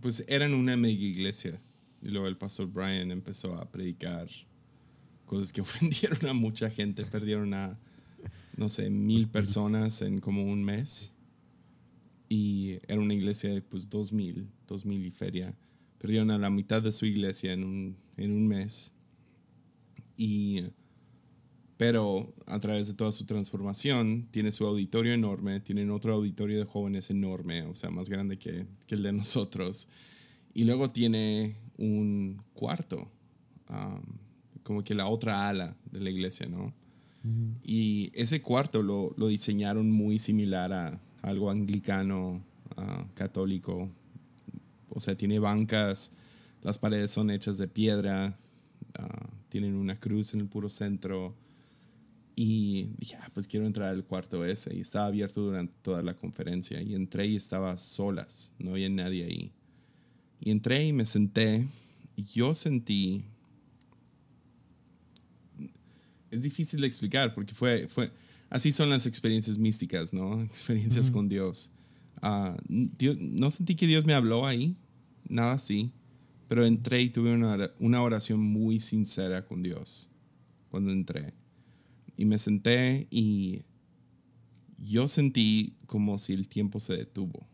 [0.00, 1.60] Pues eran una mega iglesia.
[2.02, 4.28] Y luego el pastor Brian empezó a predicar
[5.24, 7.04] cosas que ofendieron a mucha gente.
[7.04, 7.78] Perdieron a,
[8.56, 11.12] no sé, mil personas en como un mes.
[12.28, 15.54] Y era una iglesia de pues dos mil, dos mil y feria.
[16.00, 18.94] Perdieron a la mitad de su iglesia en un, en un mes.
[20.16, 20.62] Y,
[21.76, 26.64] pero a través de toda su transformación, tiene su auditorio enorme, tienen otro auditorio de
[26.64, 29.88] jóvenes enorme, o sea, más grande que, que el de nosotros.
[30.54, 33.10] Y luego tiene un cuarto,
[33.68, 34.02] um,
[34.62, 36.74] como que la otra ala de la iglesia, ¿no?
[37.62, 42.42] Y ese cuarto lo, lo diseñaron muy similar a algo anglicano,
[42.76, 43.90] ah, católico.
[44.90, 46.12] O sea, tiene bancas,
[46.62, 48.38] las paredes son hechas de piedra,
[48.98, 51.34] ah, tienen una cruz en el puro centro.
[52.36, 54.74] Y dije, ah, pues quiero entrar al cuarto ese.
[54.74, 56.80] Y estaba abierto durante toda la conferencia.
[56.80, 59.52] Y entré y estaba solas, no había nadie ahí.
[60.40, 61.66] Y entré y me senté.
[62.16, 63.24] Y yo sentí
[66.30, 68.10] es difícil de explicar porque fue, fue,
[68.48, 70.42] así son las experiencias místicas, ¿no?
[70.44, 71.70] Experiencias con Dios.
[72.22, 74.76] Ah, Dios- No sentí que Dios me habló ahí,
[75.28, 75.90] nada así,
[76.48, 80.10] pero entré y tuve una, una oración muy sincera con Dios
[80.70, 81.32] cuando entré.
[82.16, 83.62] Y me senté y
[84.78, 87.46] yo sentí como si el tiempo se detuvo,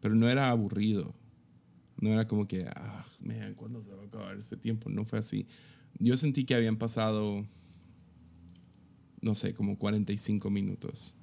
[0.00, 1.14] pero no era aburrido.
[2.00, 4.88] No era como que, ah, man, ¿cuándo se va a acabar este tiempo?
[4.88, 5.46] No fue así.
[5.98, 7.44] Yo sentí que habían pasado,
[9.20, 11.14] no sé, como 45 minutos.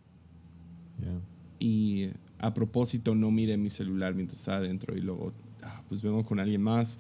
[1.02, 1.20] Yeah.
[1.60, 2.10] Y
[2.40, 5.32] a propósito no miré mi celular mientras estaba adentro y luego,
[5.64, 7.00] ah, pues vengo con alguien más,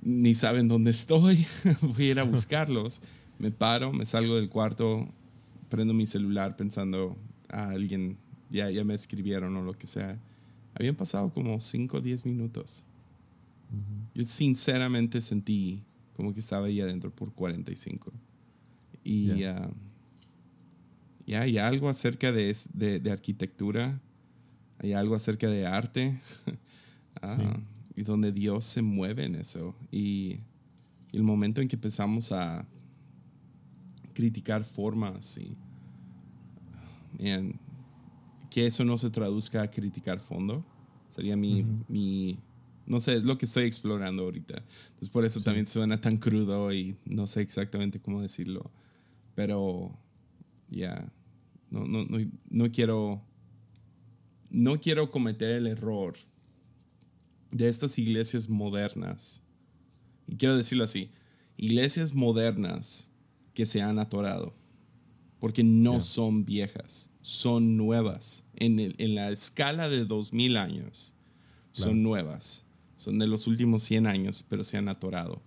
[0.00, 1.46] ni saben dónde estoy,
[1.82, 3.02] voy a ir a buscarlos.
[3.38, 5.08] Me paro, me salgo del cuarto,
[5.68, 7.16] prendo mi celular pensando
[7.48, 8.16] a alguien,
[8.50, 10.18] ya, ya me escribieron o lo que sea.
[10.74, 12.84] Habían pasado como 5 o 10 minutos.
[14.14, 15.82] Yo sinceramente sentí
[16.16, 18.12] como que estaba ahí adentro por 45.
[19.02, 19.56] Y Ya.
[19.56, 19.70] ah,
[21.26, 23.98] ya hay algo acerca de, de, de arquitectura,
[24.82, 26.18] hay algo acerca de arte,
[27.22, 27.42] ah, Sí.
[27.96, 29.74] y donde Dios se mueve en eso.
[29.90, 30.38] Y,
[31.12, 32.66] y el momento en que empezamos a
[34.14, 35.56] criticar formas y
[37.22, 37.54] man,
[38.50, 40.64] que eso no se traduzca a criticar fondo,
[41.14, 41.84] sería mi, Ujú.
[41.88, 42.38] mi,
[42.86, 44.62] no sé, es lo que estoy explorando ahorita.
[44.88, 45.44] Entonces por eso Sí.
[45.44, 48.70] también suena tan crudo y no sé exactamente cómo decirlo.
[49.34, 49.96] Pero
[50.68, 51.10] ya,
[51.70, 52.18] no, no, no,
[52.50, 53.22] no quiero,
[54.52, 56.14] no quiero cometer el error
[57.50, 59.42] de estas iglesias modernas.
[60.26, 61.10] Y quiero decirlo así,
[61.56, 63.10] iglesias modernas
[63.54, 64.54] que se han atorado,
[65.40, 68.44] porque no son viejas, son nuevas.
[68.56, 71.14] En, el- en la escala de 2000 años,
[71.74, 71.90] Claro.
[71.90, 72.64] son nuevas.
[72.96, 75.42] Son de los últimos 100 años, pero se han atorado.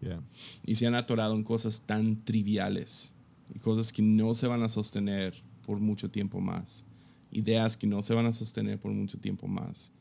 [0.00, 0.22] Yeah.
[0.64, 3.14] Y se han atorado en cosas tan triviales
[3.54, 5.34] y cosas que no se van a sostener
[5.66, 6.84] por mucho tiempo más.
[7.34, 9.92] Ideas que no se van a sostener por mucho tiempo más.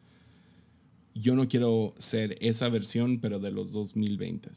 [1.16, 4.50] Yo no quiero ser esa versión, pero de los 2020.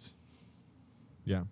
[1.24, 1.46] Ya.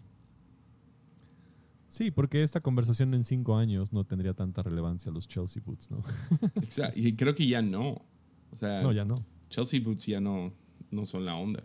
[1.86, 6.02] Sí, porque esta conversación en cinco años no tendría tanta relevancia los Chelsea Boots, ¿no?
[6.56, 6.98] Exacto.
[6.98, 8.02] Y creo que ya no.
[8.50, 9.24] O sea, No, ya no.
[9.48, 10.52] Chelsea Boots ya no,
[10.90, 11.62] no son la onda.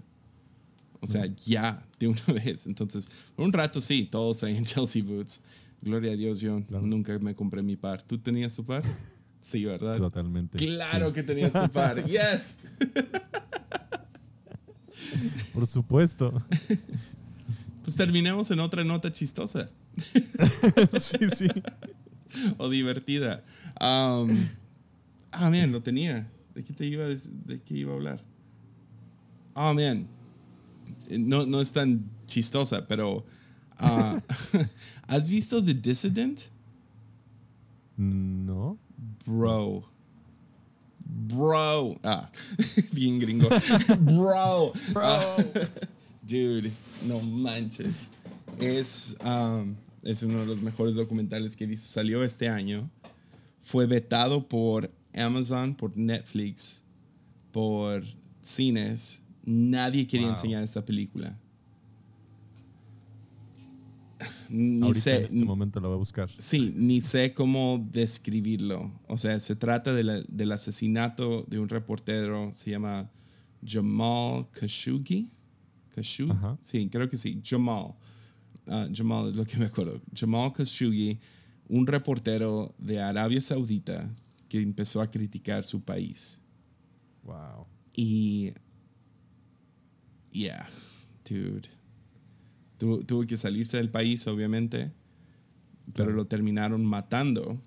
[1.01, 1.35] O sea, Mm.
[1.45, 2.65] ya, de una vez.
[2.67, 5.41] Entonces, por un rato sí, todos traían Chelsea Boots.
[5.81, 6.85] Gloria a Dios, yo Claro.
[6.85, 8.01] nunca me compré mi par.
[8.03, 8.83] ¿Tú tenías tu par?
[9.41, 9.97] Sí, ¿verdad?
[9.97, 10.57] Totalmente.
[10.57, 12.05] Claro Sí, que tenías tu par.
[12.07, 12.57] Yes.
[15.53, 16.33] Por supuesto.
[17.83, 19.71] Pues terminemos en otra nota chistosa
[20.99, 21.47] sí, sí.
[22.57, 23.43] o divertida.
[23.81, 24.47] Um,
[25.31, 26.29] ah, man, lo tenía.
[26.53, 28.23] ¿De qué te iba de qué iba a hablar?
[29.55, 30.07] Ah, man.
[31.09, 33.25] No, no es tan chistosa, pero
[33.77, 34.19] ah,
[35.07, 36.41] ¿has visto The Dissident?
[39.25, 39.83] Bro.
[41.05, 41.99] Bro.
[42.03, 42.29] Ah,
[42.91, 43.49] bien gringo.
[44.01, 44.73] Bro.
[44.95, 45.37] Ah,
[46.21, 46.71] dude,
[47.05, 48.07] no manches.
[48.59, 51.87] Es, um, es uno de los mejores documentales que he visto.
[51.87, 52.89] Salió este año.
[53.61, 56.83] Fue vetado por Amazon, por Netflix,
[57.51, 58.03] por
[58.41, 59.21] cines.
[59.45, 60.35] Nadie quería Wow.
[60.35, 61.37] enseñar esta película.
[64.49, 66.29] Ni Ahorita sé, en este momento lo voy a buscar.
[66.39, 68.91] Sí, ni sé cómo describirlo.
[69.07, 73.11] O sea, se trata de la- del asesinato de un reportero, se llama
[73.63, 75.29] Jamal Khashoggi.
[75.95, 76.31] Khashoggi?
[76.31, 76.57] Ajá.
[76.61, 77.93] Sí, creo que sí, Jamal.
[78.67, 80.01] Ah, Jamal es lo que me acuerdo.
[80.15, 81.19] Jamal Khashoggi,
[81.67, 84.09] un reportero de Arabia Saudita
[84.47, 86.41] que empezó a criticar su país.
[87.23, 87.67] Wow.
[87.95, 88.51] Y.
[90.31, 90.67] Yeah,
[91.27, 91.67] dude.
[92.79, 94.91] Tu- tuvo que salirse del país, obviamente.
[95.93, 97.61] Pero lo terminaron matando.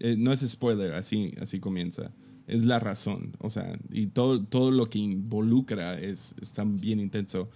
[0.00, 2.10] Eh, no es spoiler, así, así comienza.
[2.46, 3.36] Es la razón.
[3.38, 7.50] O sea, y todo, todo lo que involucra es, es tan bien intenso.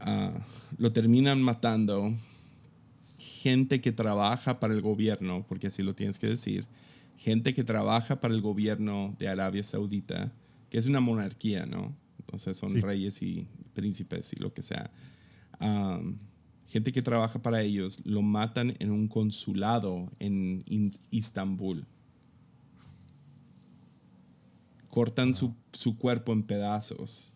[0.00, 0.32] Ah,
[0.78, 2.14] lo terminan matando.
[3.18, 6.66] Gente que trabaja para el gobierno, porque así lo tienes que decir.
[7.16, 10.32] Gente que trabaja para el gobierno de Arabia Saudita,
[10.70, 11.94] que es una monarquía, ¿no?
[12.32, 12.80] O sea, son Sí.
[12.80, 14.90] reyes y príncipes y lo que sea.
[16.68, 21.84] Gente que trabaja para ellos lo matan en un consulado en In- Istambul.
[24.88, 27.32] Cortan su, su cuerpo en pedazos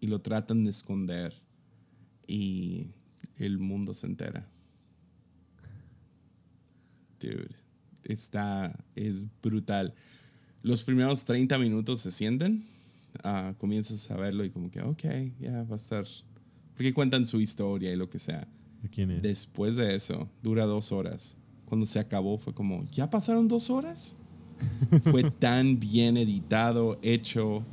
[0.00, 1.34] y lo tratan de esconder
[2.26, 2.86] y
[3.36, 4.46] el mundo se entera.
[7.20, 7.50] Dude,
[8.04, 9.94] está, es brutal.
[10.62, 12.64] Los primeros 30 minutos se sienten,
[13.24, 15.04] ah, comienzas a verlo y como que, ok,
[15.40, 16.06] ya va a estar,
[16.78, 18.46] porque cuentan su historia y lo que sea.
[18.84, 19.20] ¿De quién es?
[19.20, 21.36] Después de eso, dura dos horas.
[21.64, 24.16] Cuando se acabó fue como, ¿ya pasaron dos horas?
[25.10, 27.64] fue tan bien editado, hecho.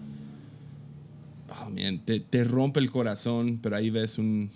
[1.51, 4.49] Oh, man, te, te rompe el corazón, pero ahí ves un,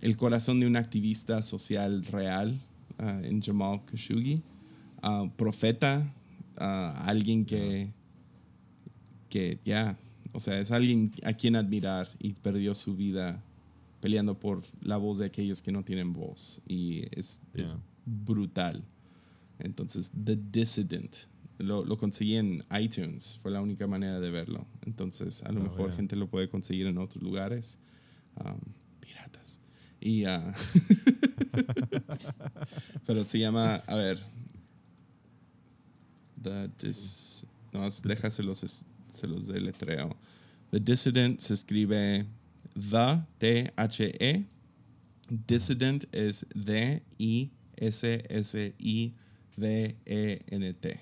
[0.00, 2.60] el corazón de un activista social real
[2.98, 4.42] ah, en Jamal Khashoggi.
[5.00, 6.12] Ah, profeta,
[6.56, 7.92] alguien que,
[9.28, 9.96] que ya,
[10.32, 13.40] o sea, es alguien a quien admirar y perdió su vida
[14.02, 16.60] peleando por la voz de aquellos que no tienen voz.
[16.66, 17.40] Y es,
[18.04, 18.84] brutal.
[19.60, 21.14] Entonces, The Dissident.
[21.58, 23.38] Lo, lo conseguí en iTunes.
[23.40, 24.66] Fue la única manera de verlo.
[24.84, 25.96] Entonces, a lo Oh, mejor yeah.
[25.96, 27.78] gente lo puede conseguir en otros lugares.
[28.44, 28.58] Um,
[29.00, 29.60] piratas.
[30.00, 30.52] Y, ah,
[33.06, 34.18] pero se llama, a ver.
[36.42, 40.16] The Dis, no, déjaselos, es- se los deletreo.
[40.72, 42.26] The Dissident se escribe
[42.74, 44.46] The, T-H-E.
[45.46, 46.46] Dissident es
[49.72, 51.00] D-I-S-S-I-D-E-N-T.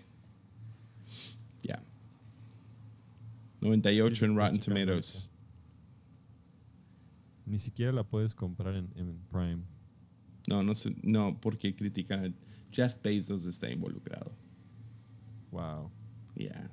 [1.62, 1.82] Ya.
[3.60, 5.30] 98 Sí, en Rotten Tomatoes.
[7.46, 9.62] Ni siquiera la puedes comprar en, en Prime.
[10.48, 12.34] No, no, sé- no, porque critican.
[12.72, 14.32] Jeff Bezos está involucrado.
[15.50, 15.90] Wow.
[16.36, 16.70] Ya.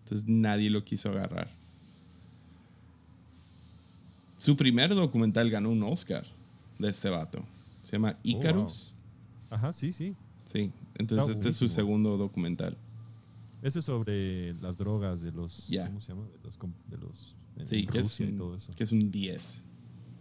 [0.00, 1.48] Entonces nadie lo quiso agarrar.
[4.44, 6.26] Su primer documental ganó un Oscar
[6.78, 7.42] de este vato.
[7.82, 8.94] Se llama Icarus.
[9.48, 10.14] Ajá, sí, sí.
[10.44, 10.70] Sí.
[10.98, 12.76] Entonces Está este es su segundo documental.
[13.62, 15.70] Ese es sobre las drogas de los.
[15.86, 16.26] ¿Cómo se llama?
[16.88, 17.34] De los.
[17.56, 18.74] De Sí, que es, Rusia y un, todo eso.
[18.74, 19.64] que es un 10.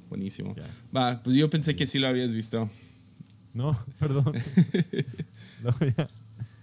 [0.08, 0.56] Buenísimo.
[0.96, 2.70] Va, pues yo pensé que sí lo habías visto.
[3.54, 4.34] No, perdón.
[5.64, 6.08] No, ya.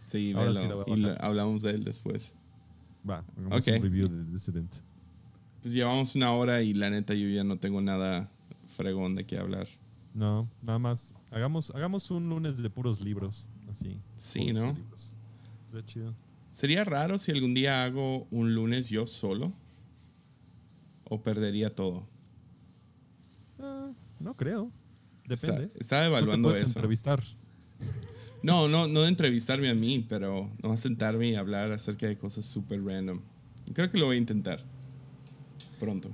[0.07, 2.33] Sí, velo, sí y hablamos de él después.
[3.09, 3.75] Va, hagamos Ok.
[3.77, 4.75] un review de Dissident.
[5.63, 8.31] Pues llevamos una hora y la neta yo ya no tengo nada
[8.67, 9.69] fregón de qué hablar.
[10.15, 11.15] No, nada más.
[11.31, 13.49] Hagamos, hagamos un lunes de puros libros.
[13.69, 13.99] Así.
[14.17, 14.73] Sí, ¿no?
[14.73, 15.15] libros.
[15.67, 16.15] Sería chido.
[16.51, 19.53] ¿Sería raro si algún día hago un lunes yo solo?
[21.05, 22.07] ¿O perdería todo?
[23.59, 24.71] Ah, no creo.
[25.29, 25.73] Está- Depende.
[25.79, 26.79] estaba Tú te evaluando puedes eso.
[26.79, 27.23] entrevistar.
[28.43, 32.17] No, no, no de entrevistarme a mí, pero no a sentarme y hablar acerca de
[32.17, 33.21] cosas súper random.
[33.75, 34.65] Creo que lo voy a intentar
[35.81, 36.11] pronto.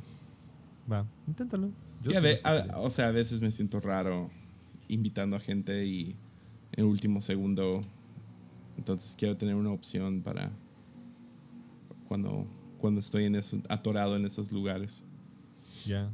[0.91, 1.71] Va, inténtalo.
[2.01, 4.31] Sí, a o sea, a veces me siento raro
[4.89, 6.17] invitando a gente y
[6.73, 7.83] en último segundo.
[8.79, 10.51] Entonces quiero tener una opción para
[12.09, 12.47] cuando,
[12.79, 15.05] cuando estoy en eso, atorado en esos lugares.
[15.85, 16.11] Ya.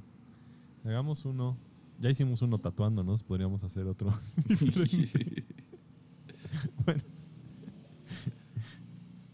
[0.84, 1.56] Hagamos uno.
[2.00, 3.22] Ya hicimos uno tatuándonos.
[3.22, 4.10] Podríamos hacer otro.
[6.84, 7.02] bueno,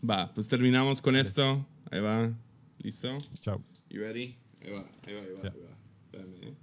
[0.08, 1.66] Va, pues terminamos con esto.
[1.90, 2.32] Ahí va.
[2.78, 3.18] ¿Listo?
[3.40, 3.62] chao.
[3.90, 4.36] You ready?
[4.62, 5.42] Ahí va, ahí va, ahí va.
[5.42, 5.50] Ya.
[5.50, 5.76] Ahí va.
[6.04, 6.54] Espérame, ¿eh?